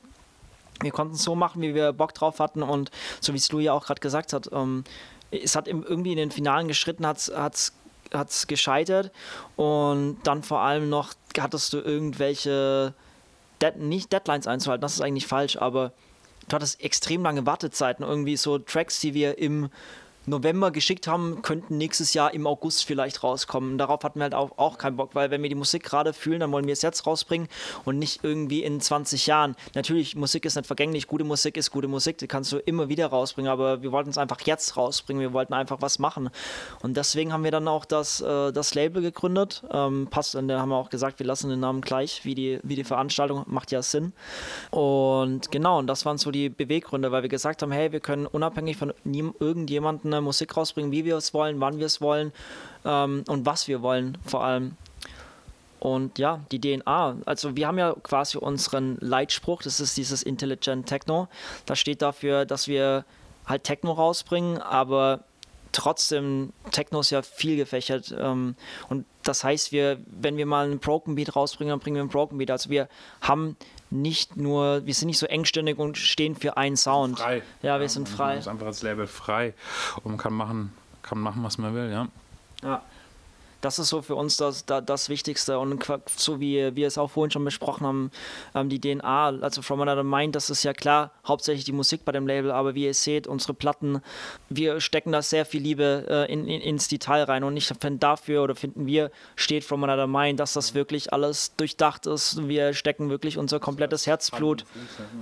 [0.82, 3.60] wir konnten es so machen, wie wir Bock drauf hatten und so wie es Lou
[3.60, 4.84] ja auch gerade gesagt hat, ähm,
[5.30, 7.72] es hat irgendwie in den finalen Geschritten hat
[8.10, 9.12] es hat's gescheitert.
[9.56, 12.94] Und dann vor allem noch hattest du irgendwelche
[13.62, 15.92] Dead nicht Deadlines einzuhalten, das ist eigentlich falsch, aber
[16.48, 19.70] du hattest extrem lange Wartezeiten, irgendwie so Tracks, die wir im
[20.26, 23.78] November geschickt haben, könnten nächstes Jahr im August vielleicht rauskommen.
[23.78, 26.40] Darauf hatten wir halt auch, auch keinen Bock, weil wenn wir die Musik gerade fühlen,
[26.40, 27.48] dann wollen wir es jetzt rausbringen
[27.84, 29.56] und nicht irgendwie in 20 Jahren.
[29.74, 33.06] Natürlich, Musik ist nicht vergänglich, gute Musik ist gute Musik, die kannst du immer wieder
[33.06, 36.28] rausbringen, aber wir wollten es einfach jetzt rausbringen, wir wollten einfach was machen.
[36.82, 39.62] Und deswegen haben wir dann auch das, äh, das Label gegründet.
[39.72, 42.60] Ähm, passt, und da haben wir auch gesagt, wir lassen den Namen gleich, wie die,
[42.62, 44.12] wie die Veranstaltung, macht ja Sinn.
[44.70, 48.26] Und genau, und das waren so die Beweggründe, weil wir gesagt haben, hey, wir können
[48.26, 52.32] unabhängig von irgendjemandem eine Musik rausbringen, wie wir es wollen, wann wir es wollen
[52.84, 54.76] ähm, und was wir wollen vor allem.
[55.80, 57.16] Und ja, die DNA.
[57.24, 61.28] Also wir haben ja quasi unseren Leitspruch, das ist dieses Intelligent Techno.
[61.64, 63.06] Das steht dafür, dass wir
[63.46, 65.24] halt Techno rausbringen, aber
[65.72, 68.14] trotzdem, Techno ist ja viel gefächert.
[68.16, 68.56] Ähm,
[68.90, 72.10] und das heißt, wir, wenn wir mal einen Broken Beat rausbringen, dann bringen wir einen
[72.10, 72.50] Broken Beat.
[72.50, 72.88] Also wir
[73.22, 73.56] haben
[73.90, 77.18] nicht nur, wir sind nicht so engständig und stehen für einen Sound.
[77.18, 77.42] Frei.
[77.62, 78.30] Ja, wir ja, sind frei.
[78.30, 79.54] Man ist einfach als Label frei
[80.02, 80.72] und man kann machen,
[81.02, 82.08] kann machen, was man will, ja.
[82.62, 82.82] Ja
[83.60, 85.58] das ist so für uns das, das, das Wichtigste.
[85.58, 85.84] Und
[86.16, 88.10] so wie wir es auch vorhin schon besprochen haben,
[88.54, 92.12] ähm, die DNA, also From Another Mind, das ist ja klar, hauptsächlich die Musik bei
[92.12, 94.02] dem Label, aber wie ihr seht, unsere Platten,
[94.48, 97.44] wir stecken da sehr viel Liebe äh, in, in, ins Detail rein.
[97.44, 101.54] Und ich finde dafür, oder finden wir, steht From Another Mind, dass das wirklich alles
[101.56, 102.48] durchdacht ist.
[102.48, 104.64] Wir stecken wirklich unser komplettes Herzblut,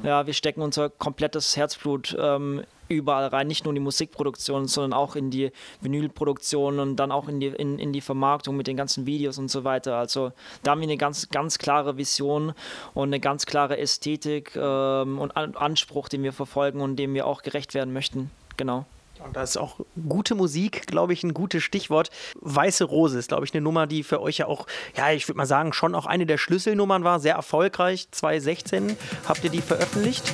[0.02, 4.92] ja, wir stecken unser komplettes Herzblut ähm, überall rein, nicht nur in die Musikproduktion, sondern
[4.92, 8.76] auch in die Vinylproduktion und dann auch in die, in, in die Vermarktung mit den
[8.76, 9.96] ganzen Videos und so weiter.
[9.96, 12.52] Also da haben wir eine ganz, ganz klare Vision
[12.94, 17.42] und eine ganz klare Ästhetik ähm, und Anspruch, den wir verfolgen und dem wir auch
[17.42, 18.30] gerecht werden möchten.
[18.56, 18.86] Genau.
[19.24, 22.10] Und da ist auch gute Musik, glaube ich, ein gutes Stichwort.
[22.40, 25.38] Weiße Rose ist, glaube ich, eine Nummer, die für euch ja auch, ja, ich würde
[25.38, 27.20] mal sagen, schon auch eine der Schlüsselnummern war.
[27.20, 28.08] Sehr erfolgreich.
[28.10, 28.96] 2016
[29.26, 30.32] habt ihr die veröffentlicht.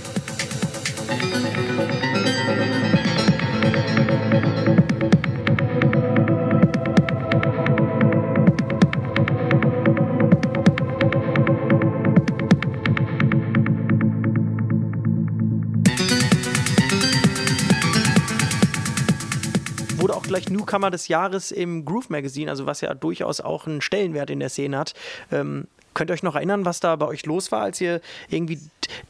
[20.34, 24.40] Gleich Newcomer des Jahres im Groove Magazine, also was ja durchaus auch einen Stellenwert in
[24.40, 24.92] der Szene hat.
[25.30, 28.58] Ähm, Könnt ihr euch noch erinnern, was da bei euch los war, als ihr irgendwie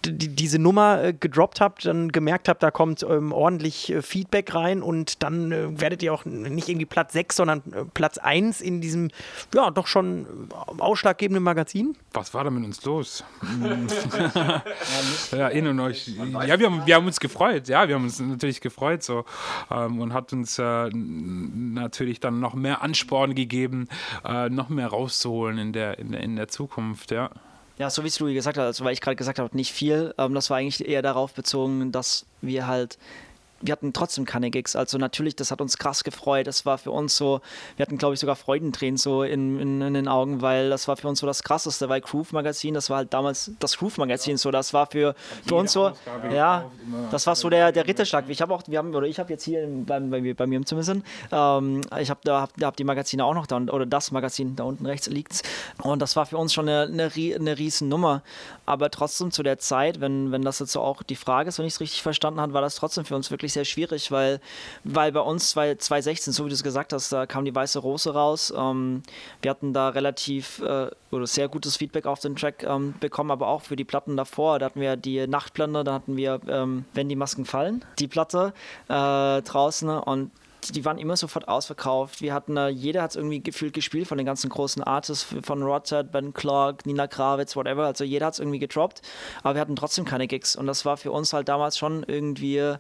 [0.05, 4.83] diese Nummer äh, gedroppt habt, dann gemerkt habt, da kommt ähm, ordentlich äh, Feedback rein
[4.83, 8.81] und dann äh, werdet ihr auch nicht irgendwie Platz 6, sondern äh, Platz 1 in
[8.81, 9.11] diesem,
[9.55, 11.97] ja, doch schon äh, ausschlaggebenden Magazin?
[12.13, 13.25] Was war da mit uns los?
[15.33, 16.09] ja, erinnern euch.
[16.09, 19.25] Ja, wir haben, wir haben uns gefreut, ja, wir haben uns natürlich gefreut so
[19.71, 23.89] ähm, und hat uns äh, natürlich dann noch mehr Ansporn gegeben,
[24.51, 26.65] noch mehr rauszuholen in der, in der, in der Zukunft.
[26.65, 27.31] Zukunft, ja.
[27.79, 30.15] Ja, so wie es Louis gesagt hat, also weil ich gerade gesagt habe, nicht viel.
[30.19, 32.99] Ähm, das war eigentlich eher darauf bezogen, dass wir halt
[33.61, 34.77] wir hatten trotzdem keine Gigs.
[34.77, 36.47] Also natürlich, das hat uns krass gefreut.
[36.47, 37.41] Das war für uns so,
[37.77, 40.97] wir hatten, glaube ich, sogar Freudentränen so in, in, in, den Augen, weil das war
[40.97, 44.37] für uns so das Krasseste, weil Groove Magazin, das war halt damals das Groove Magazin
[44.37, 45.15] so, das war für,
[45.47, 45.93] für uns so,
[46.33, 46.71] ja,
[47.11, 48.25] das war so der, der Ritterschlag.
[48.29, 50.67] Ich habe auch, wir haben, oder ich habe jetzt hier bei, bei, bei mir im
[50.67, 54.11] Zimmer sind, ähm, ich habe da, hab, hab die Magazine auch noch da, oder das
[54.11, 55.43] Magazin, da unten rechts liegt
[55.83, 58.23] Und das war für uns schon eine, eine, eine riesen Nummer.
[58.67, 61.67] Aber trotzdem zu der Zeit, wenn, wenn das jetzt so auch die Frage ist, wenn
[61.67, 64.41] ich es richtig verstanden habe, war das trotzdem für uns wirklich sehr schwierig, weil,
[64.85, 68.13] weil bei uns 2016, so wie du es gesagt hast, da kam die Weiße Rose
[68.13, 68.53] raus.
[68.57, 69.03] Ähm,
[69.43, 73.49] wir hatten da relativ äh, oder sehr gutes Feedback auf den Track ähm, bekommen, aber
[73.49, 74.59] auch für die Platten davor.
[74.59, 78.53] Da hatten wir die Nachtblende, da hatten wir ähm, Wenn die Masken fallen, die Platte
[78.89, 80.31] äh, draußen und
[80.73, 82.21] die waren immer sofort ausverkauft.
[82.21, 85.63] Wir hatten, äh, jeder hat es irgendwie gefühlt gespielt von den ganzen großen Artists, von
[85.63, 87.87] Rotzert, Ben Clark, Nina Kravitz, whatever.
[87.87, 89.03] Also jeder hat es irgendwie gedroppt,
[89.43, 90.57] aber wir hatten trotzdem keine Gigs.
[90.57, 92.79] Und das war für uns halt damals schon irgendwie, ja.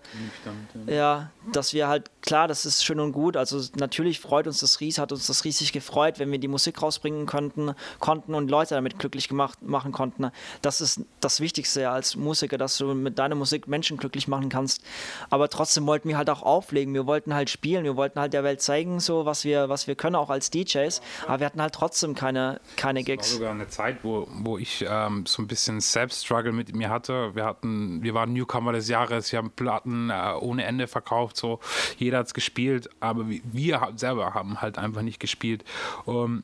[0.86, 3.36] ja, dass wir halt, klar, das ist schön und gut.
[3.36, 6.80] Also natürlich freut uns das riesig, hat uns das riesig gefreut, wenn wir die Musik
[6.82, 10.30] rausbringen könnten, konnten und Leute damit glücklich gemacht, machen konnten.
[10.62, 14.82] Das ist das Wichtigste als Musiker, dass du mit deiner Musik Menschen glücklich machen kannst.
[15.30, 16.94] Aber trotzdem wollten wir halt auch auflegen.
[16.94, 17.84] Wir wollten halt spielen spielen.
[17.84, 21.00] Wir wollten halt der Welt zeigen, so was wir, was wir können, auch als DJs.
[21.26, 23.26] Aber wir hatten halt trotzdem keine, keine Gigs.
[23.26, 26.90] Es war sogar eine Zeit, wo, wo ich ähm, so ein bisschen Selbststruggle mit mir
[26.90, 27.34] hatte.
[27.34, 31.60] Wir hatten, wir waren Newcomer des Jahres, wir haben Platten äh, ohne Ende verkauft, so
[31.98, 35.64] jeder hat es gespielt, aber wir selber haben halt einfach nicht gespielt.
[36.04, 36.42] Um,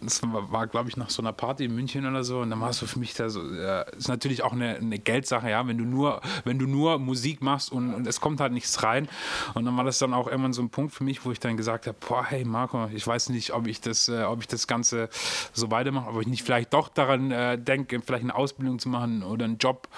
[0.00, 2.40] das war, glaube ich, nach so einer Party in München oder so.
[2.40, 5.50] Und dann war es für mich da so, ja, ist natürlich auch eine, eine, Geldsache,
[5.50, 8.82] ja, wenn du nur, wenn du nur Musik machst und, und, es kommt halt nichts
[8.82, 9.08] rein.
[9.54, 11.56] Und dann war das dann auch irgendwann so ein Punkt für mich, wo ich dann
[11.56, 14.66] gesagt habe, boah, hey Marco, ich weiß nicht, ob ich das, äh, ob ich das
[14.66, 15.08] Ganze
[15.52, 19.22] so weitermache, ob ich nicht vielleicht doch daran äh, denke, vielleicht eine Ausbildung zu machen
[19.22, 19.88] oder einen Job,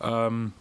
[0.00, 0.52] ähm,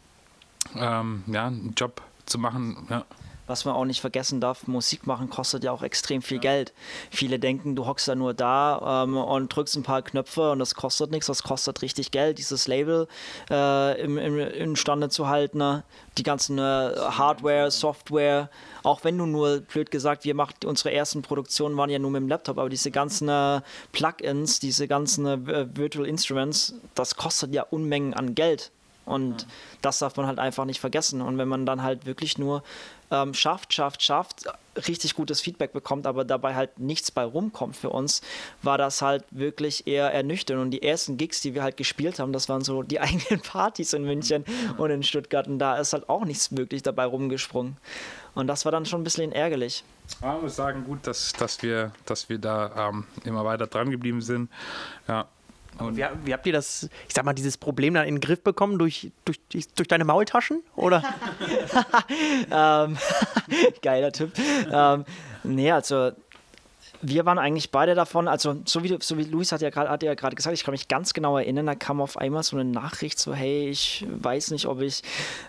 [0.76, 3.06] ähm, ja, einen Job zu machen, ja
[3.50, 6.42] was man auch nicht vergessen darf, Musik machen kostet ja auch extrem viel ja.
[6.42, 6.74] Geld.
[7.10, 10.76] Viele denken, du hockst da nur da ähm, und drückst ein paar Knöpfe und das
[10.76, 13.08] kostet nichts, das kostet richtig Geld, dieses Label
[13.50, 15.84] äh, im, im, imstande zu halten, ne?
[16.18, 18.50] die ganzen äh, Hardware, Software,
[18.84, 22.22] auch wenn du nur, blöd gesagt, wir machen unsere ersten Produktionen waren ja nur mit
[22.22, 27.64] dem Laptop, aber diese ganzen äh, Plugins, diese ganzen äh, Virtual Instruments, das kostet ja
[27.64, 28.72] Unmengen an Geld.
[29.10, 29.48] Und ja.
[29.82, 31.22] das darf man halt einfach nicht vergessen.
[31.22, 32.64] Und wenn man dann halt wirklich nur
[33.12, 34.46] ähm, schafft, schafft, schafft,
[34.88, 38.22] richtig gutes Feedback bekommt, aber dabei halt nichts bei rumkommt für uns,
[38.62, 40.62] war das halt wirklich eher ernüchternd.
[40.62, 43.94] Und die ersten Gigs, die wir halt gespielt haben, das waren so die eigenen Partys
[43.94, 44.46] in München
[44.78, 45.48] und in Stuttgart.
[45.48, 47.78] Und da ist halt auch nichts wirklich dabei rumgesprungen.
[48.36, 49.84] Und das war dann schon ein bisschen ärgerlich.
[50.22, 53.90] Ja, ich muss sagen, gut, dass, dass, wir, dass wir da ähm, immer weiter dran
[53.90, 54.50] geblieben sind.
[55.08, 55.28] Ja,
[55.80, 58.44] und wie, wie, habt ihr das, ich sag mal, dieses Problem dann in den Griff
[58.44, 58.78] bekommen?
[58.78, 59.40] Durch, durch,
[59.76, 60.64] durch deine Maultaschen?
[60.76, 61.04] Oder?
[62.52, 62.98] ähm,
[63.82, 64.32] geiler Tipp.
[64.72, 65.06] Ähm,
[65.44, 66.12] nee, also
[67.02, 70.14] wir waren eigentlich beide davon, also so wie, so wie Luis hat ja gerade ja
[70.14, 73.34] gesagt, ich kann mich ganz genau erinnern, da kam auf einmal so eine Nachricht, so
[73.34, 75.02] hey, ich weiß nicht, ob ich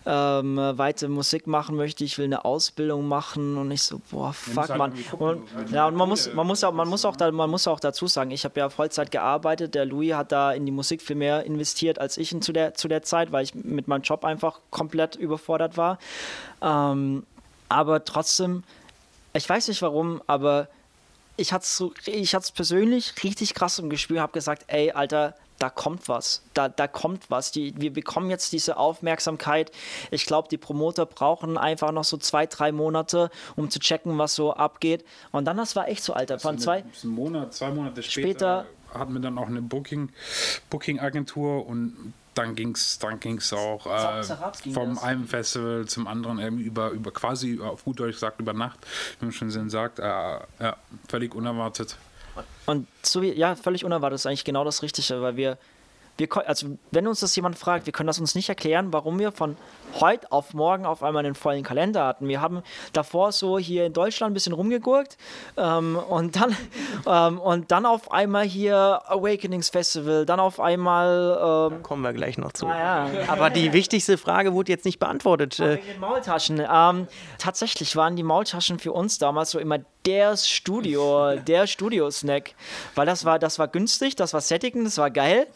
[0.06, 4.68] ähm, weiter Musik machen möchte, ich will eine Ausbildung machen und ich so, boah, fuck,
[4.68, 4.92] ja, man.
[5.18, 7.80] Und, ja, und man muss, man muss auch, man muss auch, da, man muss auch
[7.80, 11.16] dazu sagen, ich habe ja Vollzeit gearbeitet, der Louis hat da in die Musik viel
[11.16, 14.60] mehr investiert als ich zu der, zu der Zeit, weil ich mit meinem Job einfach
[14.70, 15.98] komplett überfordert war.
[16.62, 17.24] Ähm,
[17.68, 18.62] aber trotzdem,
[19.32, 20.68] ich weiß nicht warum, aber
[21.40, 25.34] ich hatte es so, ich hat's persönlich richtig krass im Gespür, habe gesagt, ey, Alter,
[25.58, 27.52] da kommt was, da, da kommt was.
[27.52, 29.70] Die, wir bekommen jetzt diese Aufmerksamkeit.
[30.10, 34.34] Ich glaube, die Promoter brauchen einfach noch so zwei, drei Monate, um zu checken, was
[34.34, 35.04] so abgeht.
[35.32, 36.38] Und dann, das war echt so, Alter.
[36.38, 40.10] Von zwei, Monat, zwei Monate später, später hatten wir dann auch eine Booking,
[40.70, 44.22] Booking-Agentur und dann ging es dann ging's auch äh,
[44.72, 45.02] vom das.
[45.02, 48.78] einen Festival zum anderen eben über, über quasi auf gut Deutsch gesagt über Nacht,
[49.18, 50.76] wie man schon sagt, äh, ja,
[51.08, 51.96] völlig unerwartet.
[52.66, 55.58] Und so wie, ja, völlig unerwartet ist eigentlich genau das Richtige, weil wir
[56.20, 59.32] wir, also wenn uns das jemand fragt, wir können das uns nicht erklären, warum wir
[59.32, 59.56] von
[59.98, 62.28] heute auf morgen auf einmal einen vollen Kalender hatten.
[62.28, 65.16] Wir haben davor so hier in Deutschland ein bisschen rumgegurkt
[65.56, 66.56] ähm, und, dann,
[67.06, 71.70] ähm, und dann auf einmal hier Awakenings Festival, dann auf einmal...
[71.72, 72.66] Ähm, kommen wir gleich noch zu.
[72.66, 73.28] Ah, ja.
[73.28, 75.58] Aber die wichtigste Frage wurde jetzt nicht beantwortet.
[75.58, 76.62] Den Maultaschen.
[76.70, 82.54] Ähm, tatsächlich waren die Maultaschen für uns damals so immer der Studio, der Studio-Snack.
[82.94, 85.46] Weil das war, das war günstig, das war sättigend, das war geil.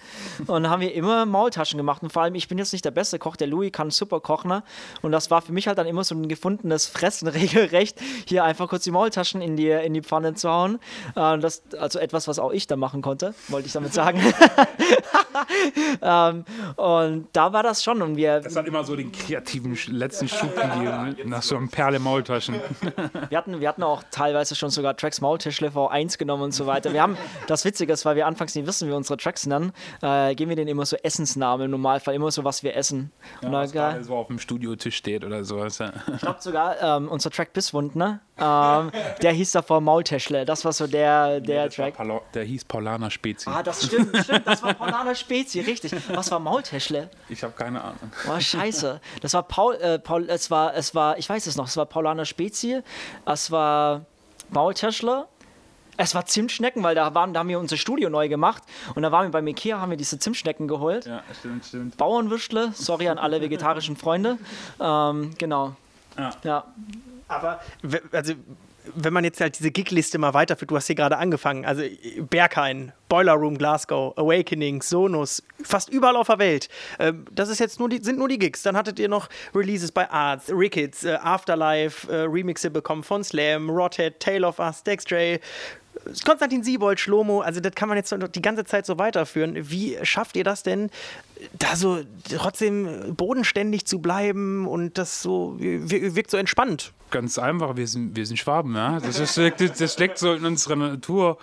[0.40, 2.02] Und dann haben wir immer Maultaschen gemacht.
[2.02, 4.48] Und vor allem, ich bin jetzt nicht der beste Koch, der Louis kann super kochen.
[4.48, 4.62] Ne?
[5.02, 8.68] Und das war für mich halt dann immer so ein gefundenes Fressen regelrecht, hier einfach
[8.68, 10.78] kurz die Maultaschen in die, in die Pfanne zu hauen.
[11.16, 14.20] Äh, das, also etwas, was auch ich da machen konnte, wollte ich damit sagen.
[16.02, 16.44] ähm,
[16.76, 18.02] und da war das schon.
[18.02, 21.16] Und wir, das hat immer so den kreativen letzten Schub gegeben, ne?
[21.24, 22.57] nach so einem Perle Maultaschen.
[23.28, 26.92] wir, hatten, wir hatten auch teilweise schon sogar Tracks Maultischle V1 genommen und so weiter.
[26.92, 27.16] Wir haben
[27.47, 30.57] das Witzige ist, weil wir anfangs nicht wissen, wie unsere Tracks nennen, äh, geben wir
[30.57, 33.12] denen immer so Essensnamen im Normalfall, immer so, was wir essen.
[33.42, 35.79] Ja, was gerade so auf dem Studiotisch steht oder sowas.
[35.79, 35.92] Ja.
[36.14, 38.20] Ich glaube sogar, ähm, unser Track Bisswund, ne?
[38.37, 38.90] Ähm,
[39.23, 40.44] der hieß davor Maultäschle.
[40.44, 41.94] Das war so der, der nee, Track.
[42.35, 43.49] der hieß Paulaner Spezi.
[43.49, 44.47] Ah, das stimmt, stimmt.
[44.47, 45.92] Das war Paulaner Spezi, richtig.
[46.12, 47.09] Was war Maultäschle?
[47.29, 47.99] Ich habe keine Ahnung.
[48.29, 49.01] Oh, scheiße.
[49.20, 51.87] Das war Paul, äh, Paul, es war, es war, ich weiß es noch, es war
[51.87, 52.83] Paulaner Spezi,
[53.25, 54.05] es war
[54.50, 55.26] Maultäschle
[55.96, 58.62] es war Zimtschnecken, weil da, waren, da haben wir unser Studio neu gemacht
[58.94, 61.07] und da waren wir beim Ikea, haben wir diese Zimtschnecken geholt.
[61.07, 61.96] Ja, stimmt, stimmt.
[61.96, 64.38] Bauernwürstle, sorry an alle vegetarischen Freunde.
[64.80, 65.76] Ähm, genau.
[66.18, 66.30] Ja.
[66.42, 66.64] ja.
[67.28, 67.61] Aber,
[68.12, 68.35] also,
[68.94, 71.83] wenn man jetzt halt diese Gig-Liste mal weiterführt, du hast hier gerade angefangen, also
[72.29, 76.68] Berghain, Boiler Room Glasgow, Awakening, Sonus, fast überall auf der Welt.
[76.99, 78.62] Ähm, das ist jetzt nur die, sind nur die Gigs.
[78.62, 83.70] Dann hattet ihr noch Releases bei Arts, Rickets, äh, Afterlife, äh, Remixe bekommen von Slam,
[83.70, 85.40] Rothead, Tale of Us, Dextray,
[86.24, 89.54] Konstantin Siebold, Schlomo, also das kann man jetzt die ganze Zeit so weiterführen.
[89.70, 90.90] Wie schafft ihr das denn,
[91.52, 92.00] da so
[92.37, 96.92] trotzdem bodenständig zu bleiben und das so wirkt so entspannt?
[97.11, 98.98] Ganz einfach, wir sind, wir sind Schwaben, ja.
[99.00, 101.38] Das, ist, das liegt so in unserer Natur,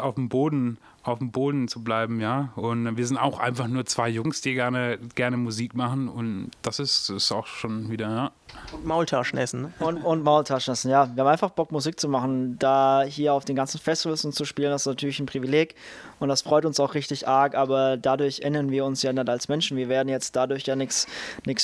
[0.00, 2.52] auf dem Boden auf dem Boden zu bleiben, ja.
[2.56, 6.78] Und wir sind auch einfach nur zwei Jungs, die gerne, gerne Musik machen und das
[6.78, 8.32] ist, ist auch schon wieder, ja.
[8.72, 9.62] Und Maultaschen essen.
[9.62, 9.72] Ne?
[9.80, 11.14] Und, und Maultaschen essen, ja.
[11.14, 12.58] Wir haben einfach Bock, Musik zu machen.
[12.58, 15.74] Da hier auf den ganzen Festivals und zu spielen, das ist natürlich ein Privileg.
[16.20, 17.54] Und das freut uns auch richtig arg.
[17.54, 19.76] Aber dadurch ändern wir uns ja nicht als Menschen.
[19.76, 21.06] Wir werden jetzt dadurch ja nichts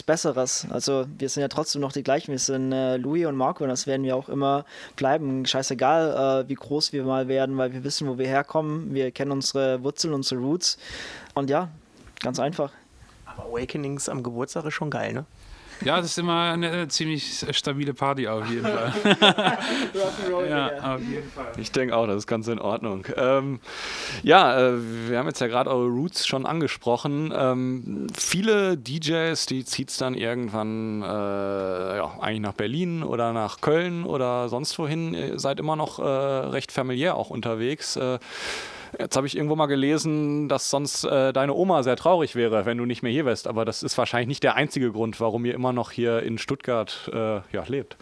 [0.04, 0.66] Besseres.
[0.70, 2.32] Also wir sind ja trotzdem noch die gleichen.
[2.32, 4.64] Wir sind äh, Louis und Marco und das werden wir auch immer
[4.96, 5.46] bleiben.
[5.46, 8.92] Scheißegal, äh, wie groß wir mal werden, weil wir wissen, wo wir herkommen.
[8.94, 10.78] Wir kennen unsere Wurzeln, unsere Roots.
[11.34, 11.68] Und ja,
[12.20, 12.72] ganz einfach.
[13.24, 15.26] Aber Awakenings am Geburtstag ist schon geil, ne?
[15.84, 18.92] Ja, das ist immer eine ziemlich stabile Party auf jeden Fall.
[20.48, 21.52] ja, auf jeden Fall.
[21.56, 23.06] Ich denke auch, das ist ganz in Ordnung.
[23.16, 23.60] Ähm,
[24.22, 27.32] ja, äh, wir haben jetzt ja gerade eure Roots schon angesprochen.
[27.34, 33.60] Ähm, viele DJs, die zieht es dann irgendwann äh, ja, eigentlich nach Berlin oder nach
[33.60, 35.14] Köln oder sonst wohin.
[35.14, 37.96] Ihr seid immer noch äh, recht familiär auch unterwegs.
[38.98, 42.78] Jetzt habe ich irgendwo mal gelesen, dass sonst äh, deine Oma sehr traurig wäre, wenn
[42.78, 43.46] du nicht mehr hier wärst.
[43.48, 47.10] Aber das ist wahrscheinlich nicht der einzige Grund, warum ihr immer noch hier in Stuttgart
[47.12, 47.96] äh, ja, lebt.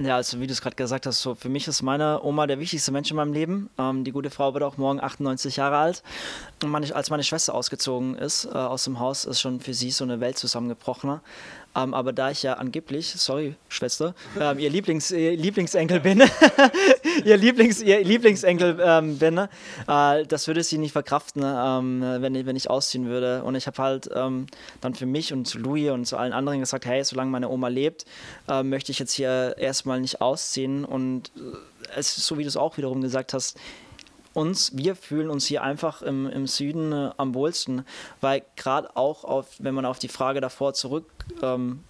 [0.00, 2.60] Ja, also wie du es gerade gesagt hast, so für mich ist meine Oma der
[2.60, 3.68] wichtigste Mensch in meinem Leben.
[3.78, 6.04] Ähm, die gute Frau wird auch morgen 98 Jahre alt.
[6.62, 9.90] Und meine, als meine Schwester ausgezogen ist äh, aus dem Haus, ist schon für sie
[9.90, 11.20] so eine Welt zusammengebrochen.
[11.78, 16.22] Ähm, aber da ich ja angeblich, sorry, Schwester, ähm, ihr, Lieblings, ihr Lieblingsenkel bin,
[17.24, 22.46] ihr, Lieblings, ihr Lieblingsenkel ähm, bin, äh, das würde sie nicht verkraften, ähm, wenn, ich,
[22.46, 23.42] wenn ich ausziehen würde.
[23.44, 24.46] Und ich habe halt ähm,
[24.80, 27.68] dann für mich und zu Louis und zu allen anderen gesagt, hey, solange meine Oma
[27.68, 28.04] lebt,
[28.48, 30.84] äh, möchte ich jetzt hier erstmal nicht ausziehen.
[30.84, 31.40] Und äh,
[31.96, 33.58] es ist so, wie du es auch wiederum gesagt hast,
[34.34, 37.84] uns, wir fühlen uns hier einfach im, im Süden äh, am wohlsten,
[38.20, 41.84] weil gerade auch auf, wenn man auf die Frage davor zurückguckt, ähm,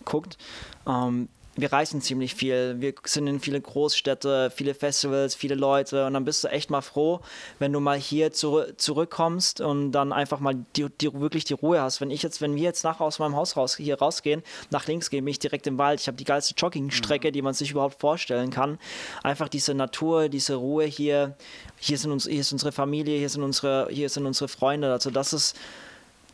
[0.86, 2.76] ähm, wir reisen ziemlich viel.
[2.78, 6.82] Wir sind in viele Großstädte, viele Festivals, viele Leute und dann bist du echt mal
[6.82, 7.20] froh,
[7.58, 11.80] wenn du mal hier zu, zurückkommst und dann einfach mal die, die, wirklich die Ruhe
[11.80, 12.00] hast.
[12.00, 15.10] Wenn ich jetzt, wenn wir jetzt nachher aus meinem Haus raus, hier rausgehen, nach links
[15.10, 16.00] gehen, bin ich direkt im Wald.
[16.00, 17.32] Ich habe die geilste Joggingstrecke, mhm.
[17.32, 18.78] die man sich überhaupt vorstellen kann.
[19.24, 21.36] Einfach diese Natur, diese Ruhe hier.
[21.76, 24.92] Hier sind uns, hier ist unsere Familie, hier sind unsere, hier sind unsere Freunde.
[24.92, 25.56] Also das ist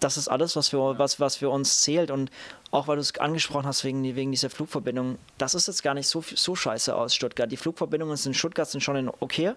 [0.05, 2.11] das ist alles, was für, was, was für uns zählt.
[2.11, 2.31] Und
[2.71, 6.09] auch weil du es angesprochen hast, wegen, wegen dieser Flugverbindung, das ist jetzt gar nicht
[6.09, 7.51] so, so scheiße aus Stuttgart.
[7.51, 9.55] Die Flugverbindungen in Stuttgart sind schon in okay.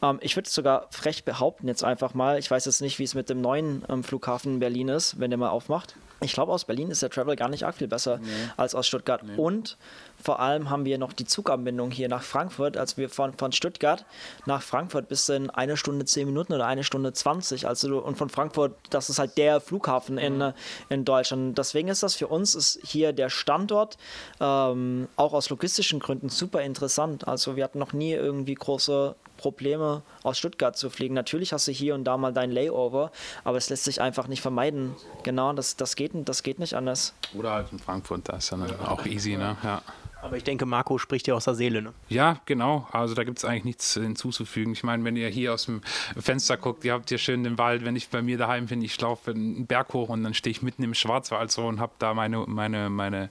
[0.00, 2.38] Ähm, ich würde es sogar frech behaupten, jetzt einfach mal.
[2.38, 5.30] Ich weiß jetzt nicht, wie es mit dem neuen ähm, Flughafen in Berlin ist, wenn
[5.30, 5.96] der mal aufmacht.
[6.22, 8.28] Ich glaube, aus Berlin ist der Travel gar nicht arg viel besser nee.
[8.56, 9.22] als aus Stuttgart.
[9.24, 9.36] Nee.
[9.36, 9.76] Und
[10.22, 12.76] vor allem haben wir noch die Zuganbindung hier nach Frankfurt.
[12.76, 14.04] Also wir von, von Stuttgart
[14.46, 17.66] nach Frankfurt bis in eine Stunde zehn Minuten oder eine Stunde zwanzig.
[17.66, 20.52] Also und von Frankfurt, das ist halt der Flughafen in, mhm.
[20.88, 21.56] in Deutschland.
[21.58, 23.96] Deswegen ist das für uns ist hier der Standort
[24.40, 27.26] ähm, auch aus logistischen Gründen super interessant.
[27.26, 31.14] Also wir hatten noch nie irgendwie große Probleme, aus Stuttgart zu fliegen.
[31.14, 33.10] Natürlich hast du hier und da mal dein Layover,
[33.42, 34.94] aber es lässt sich einfach nicht vermeiden.
[35.22, 37.14] Genau, das, das, geht, das geht nicht anders.
[37.32, 39.56] Oder halt in Frankfurt, da ist dann auch easy, ne?
[39.64, 39.80] Ja.
[40.22, 41.94] Aber ich denke, Marco spricht dir aus der Seele, ne?
[42.08, 42.86] Ja, genau.
[42.92, 44.72] Also da gibt es eigentlich nichts hinzuzufügen.
[44.72, 45.80] Ich meine, wenn ihr hier aus dem
[46.18, 47.84] Fenster guckt, ihr habt hier schön den Wald.
[47.84, 50.62] Wenn ich bei mir daheim bin, ich laufe einen Berg hoch und dann stehe ich
[50.62, 53.30] mitten im Schwarzwald so und habe da meine, meine, meine,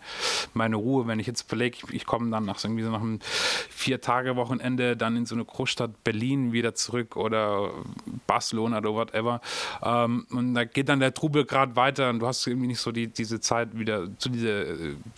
[0.54, 1.06] meine Ruhe.
[1.06, 3.20] Wenn ich jetzt überlege, ich, ich komme dann nach, irgendwie so nach einem
[3.70, 7.72] Vier-Tage-Wochenende dann in so eine Großstadt Berlin wieder zurück oder
[8.26, 9.42] Barcelona oder whatever.
[9.84, 12.92] Ähm, und da geht dann der Trubel gerade weiter und du hast irgendwie nicht so
[12.92, 14.66] die, diese Zeit wieder zu dieser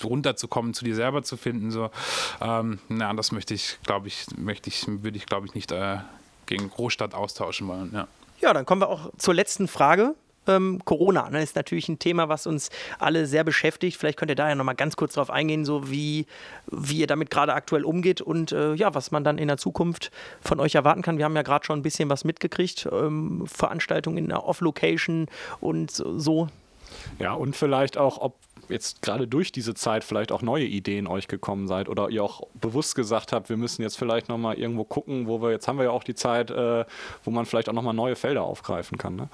[0.03, 1.71] runterzukommen, zu dir selber zu finden finden.
[1.71, 1.89] So.
[2.41, 5.97] Ähm, na, das möchte ich, glaube ich, möchte ich, würde ich, glaube ich, nicht äh,
[6.47, 7.91] gegen Großstadt austauschen wollen.
[7.93, 8.07] Ja.
[8.41, 10.15] ja, dann kommen wir auch zur letzten Frage.
[10.47, 13.95] Ähm, Corona ne, ist natürlich ein Thema, was uns alle sehr beschäftigt.
[13.95, 16.25] Vielleicht könnt ihr da ja nochmal ganz kurz drauf eingehen, so wie,
[16.71, 20.09] wie ihr damit gerade aktuell umgeht und äh, ja, was man dann in der Zukunft
[20.41, 21.19] von euch erwarten kann.
[21.19, 25.27] Wir haben ja gerade schon ein bisschen was mitgekriegt, ähm, Veranstaltungen in der Off-Location
[25.59, 26.47] und so.
[27.19, 28.33] Ja, und vielleicht auch, ob
[28.71, 32.47] jetzt gerade durch diese Zeit vielleicht auch neue Ideen euch gekommen seid oder ihr auch
[32.53, 35.85] bewusst gesagt habt, wir müssen jetzt vielleicht nochmal irgendwo gucken, wo wir, jetzt haben wir
[35.85, 36.85] ja auch die Zeit, äh,
[37.23, 39.15] wo man vielleicht auch nochmal neue Felder aufgreifen kann.
[39.15, 39.29] Ne?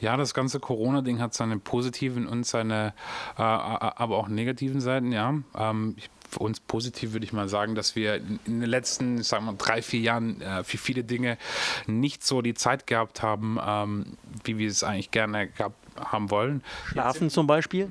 [0.00, 2.94] Ja, das ganze Corona-Ding hat seine positiven und seine,
[3.36, 5.34] äh, aber auch negativen Seiten, ja.
[5.56, 9.46] Ähm, ich für uns positiv würde ich mal sagen, dass wir in den letzten, sagen
[9.46, 11.38] wir, drei, vier Jahren äh, für viele Dinge
[11.86, 16.62] nicht so die Zeit gehabt haben, ähm, wie wir es eigentlich gerne gehabt haben wollen.
[16.86, 17.88] Schlafen zum Beispiel.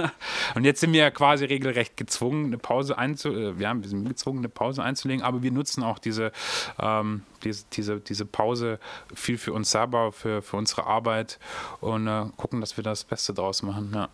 [0.54, 3.58] und jetzt sind wir quasi regelrecht gezwungen, eine Pause einzulegen.
[3.58, 6.32] Äh, ja, wir sind gezwungen, eine Pause einzulegen, aber wir nutzen auch diese,
[6.80, 8.78] ähm, diese, diese, diese Pause
[9.14, 11.38] viel für uns selber, für, für unsere Arbeit
[11.80, 13.92] und äh, gucken, dass wir das Beste draus machen.
[13.94, 14.08] Ja.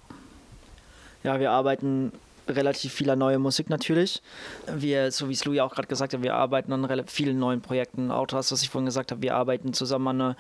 [1.25, 2.13] Ja, wir arbeiten
[2.49, 4.23] relativ viel neue Musik natürlich.
[4.67, 8.11] Wir, so wie es Louis auch gerade gesagt hat, wir arbeiten an vielen neuen Projekten.
[8.11, 10.37] Auch das, was ich vorhin gesagt habe, wir arbeiten zusammen an einer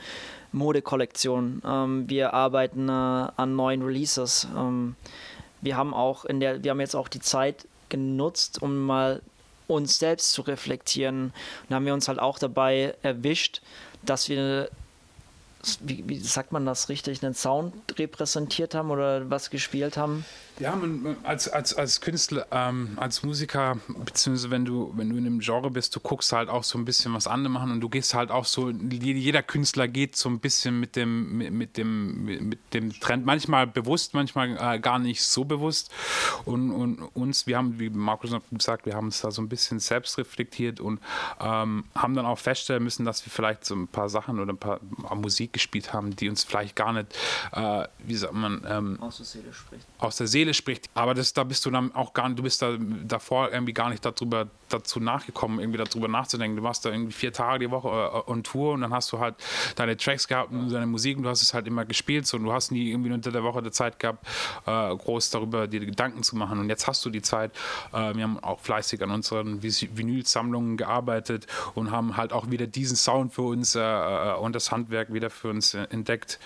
[0.52, 1.62] Modekollektion.
[1.64, 4.48] Ähm, wir arbeiten äh, an neuen Releases.
[4.56, 4.96] Ähm,
[5.60, 9.22] wir haben auch in der, wir haben jetzt auch die Zeit genutzt, um mal
[9.66, 11.32] uns selbst zu reflektieren.
[11.68, 13.60] Und haben wir uns halt auch dabei erwischt,
[14.02, 14.70] dass wir
[15.80, 20.24] wie, wie, sagt man das richtig, einen Sound repräsentiert haben oder was gespielt haben?
[20.60, 25.26] Ja, man, als, als, als Künstler, ähm, als Musiker, beziehungsweise wenn du, wenn du in
[25.26, 27.88] einem Genre bist, du guckst halt auch so ein bisschen, was andere machen und du
[27.88, 32.24] gehst halt auch so, jeder Künstler geht so ein bisschen mit dem, mit, mit dem,
[32.24, 35.92] mit dem Trend, manchmal bewusst, manchmal äh, gar nicht so bewusst.
[36.44, 39.48] Und, und uns, wir haben, wie Markus noch gesagt, wir haben uns da so ein
[39.48, 41.00] bisschen selbst reflektiert und
[41.40, 44.58] ähm, haben dann auch feststellen müssen, dass wir vielleicht so ein paar Sachen oder ein
[44.58, 44.80] paar
[45.14, 47.16] Musik gespielt haben, die uns vielleicht gar nicht,
[47.52, 49.86] äh, wie sagt man, ähm, aus der Seele spricht.
[49.98, 50.90] Aus der Seele Seele spricht.
[50.94, 54.04] Aber das, da bist du dann auch gar du bist da davor irgendwie gar nicht
[54.04, 56.56] darüber, dazu nachgekommen, irgendwie darüber nachzudenken.
[56.56, 59.18] Du warst da irgendwie vier Tage die Woche äh, on Tour und dann hast du
[59.18, 59.34] halt
[59.76, 62.44] deine Tracks gehabt und deine Musik und du hast es halt immer gespielt so, und
[62.44, 64.26] du hast nie irgendwie unter der Woche die Zeit gehabt,
[64.66, 66.58] äh, groß darüber dir Gedanken zu machen.
[66.58, 67.52] Und jetzt hast du die Zeit.
[67.92, 72.96] Äh, wir haben auch fleißig an unseren Vinylsammlungen gearbeitet und haben halt auch wieder diesen
[72.96, 76.38] Sound für uns äh, äh und das Handwerk wieder für uns äh, entdeckt.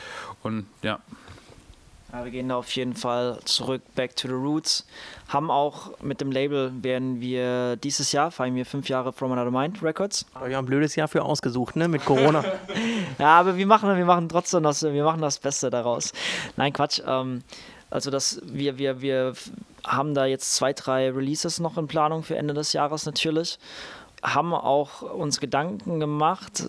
[0.43, 1.01] Und ja.
[2.13, 4.85] Ja, wir gehen da auf jeden Fall zurück, back to the roots.
[5.29, 9.51] Haben auch mit dem Label, werden wir dieses Jahr, feiern wir fünf Jahre From Another
[9.51, 10.27] Mind Records.
[10.35, 12.45] Aber wir haben ein blödes Jahr für ausgesucht, ne, mit Corona.
[13.19, 16.13] ja, aber wir machen, wir machen trotzdem das, wir machen das Beste daraus.
[16.57, 17.01] Nein, Quatsch.
[17.07, 17.43] Ähm,
[17.89, 19.33] also das, wir, wir, wir
[19.87, 23.59] haben da jetzt zwei, drei Releases noch in Planung für Ende des Jahres natürlich.
[24.23, 26.69] Haben auch uns Gedanken gemacht,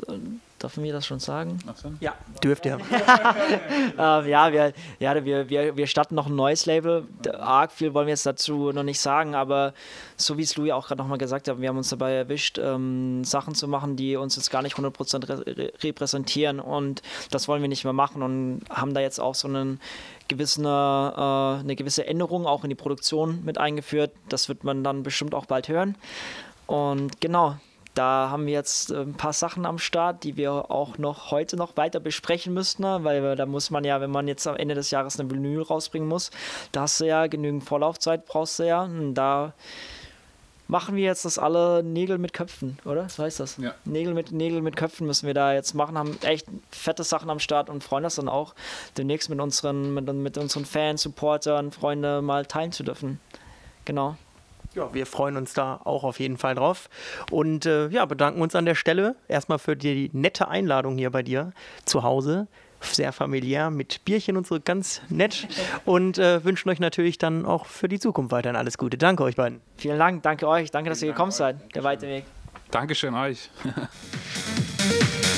[0.64, 1.60] Dürfen wir das schon sagen?
[2.00, 2.76] Ja, dürft ihr.
[4.00, 7.06] ähm, ja, wir, ja wir, wir, wir starten noch ein neues Label.
[7.38, 9.74] Arg viel wollen wir jetzt dazu noch nicht sagen, aber
[10.16, 13.26] so wie es Louis auch gerade nochmal gesagt hat, wir haben uns dabei erwischt, ähm,
[13.26, 17.68] Sachen zu machen, die uns jetzt gar nicht 100% re repräsentieren und das wollen wir
[17.68, 19.82] nicht mehr machen und haben da jetzt auch so einen
[20.30, 24.12] gewissen, äh, eine gewisse Änderung auch in die Produktion mit eingeführt.
[24.30, 25.96] Das wird man dann bestimmt auch bald hören.
[26.68, 27.58] Und genau,
[27.94, 31.58] da haben wir jetzt äh, ein paar Sachen am Start, die wir auch noch heute
[31.58, 33.00] noch weiter besprechen müssten, ne?
[33.04, 36.08] weil da muss man ja, wenn man jetzt am Ende des Jahres eine Vinyl rausbringen
[36.08, 36.32] muss,
[36.72, 38.84] da hast du ja genügend Vorlaufzeit, brauchst du ja.
[38.84, 39.54] Und da
[40.68, 43.06] machen wir jetzt das alle Nägel mit Köpfen, oder?
[43.06, 43.58] Was heißt das?
[43.58, 43.76] Ja.
[43.86, 47.40] Nägel mit, Nägel mit Köpfen müssen wir da jetzt machen, haben echt fette Sachen am
[47.40, 48.56] Start und freuen uns dann auch,
[48.98, 53.20] demnächst mit unseren, mit, mit unseren Fans, Supportern, Freunden mal teilen zu dürfen.
[53.86, 54.18] Genau.
[54.76, 56.90] Ja, wir freuen uns da auch auf jeden Fall drauf.
[57.30, 61.24] Und äh, ja, bedanken uns an der Stelle erstmal für die nette Einladung hier bei
[61.24, 61.52] dir
[61.86, 62.48] zu Hause.
[62.82, 65.48] Sehr familiär mit Bierchen und so, ganz nett.
[65.86, 68.98] Und äh, wünschen euch natürlich dann auch für die Zukunft weiterhin alles Gute.
[68.98, 69.62] Danke euch beiden.
[69.78, 70.70] Vielen Dank, danke euch.
[70.70, 71.58] Danke, dass ihr gekommen seid.
[71.76, 72.26] Der weite Weg.
[72.72, 73.50] Dankeschön euch.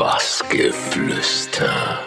[0.00, 2.00] Bassgeflüster.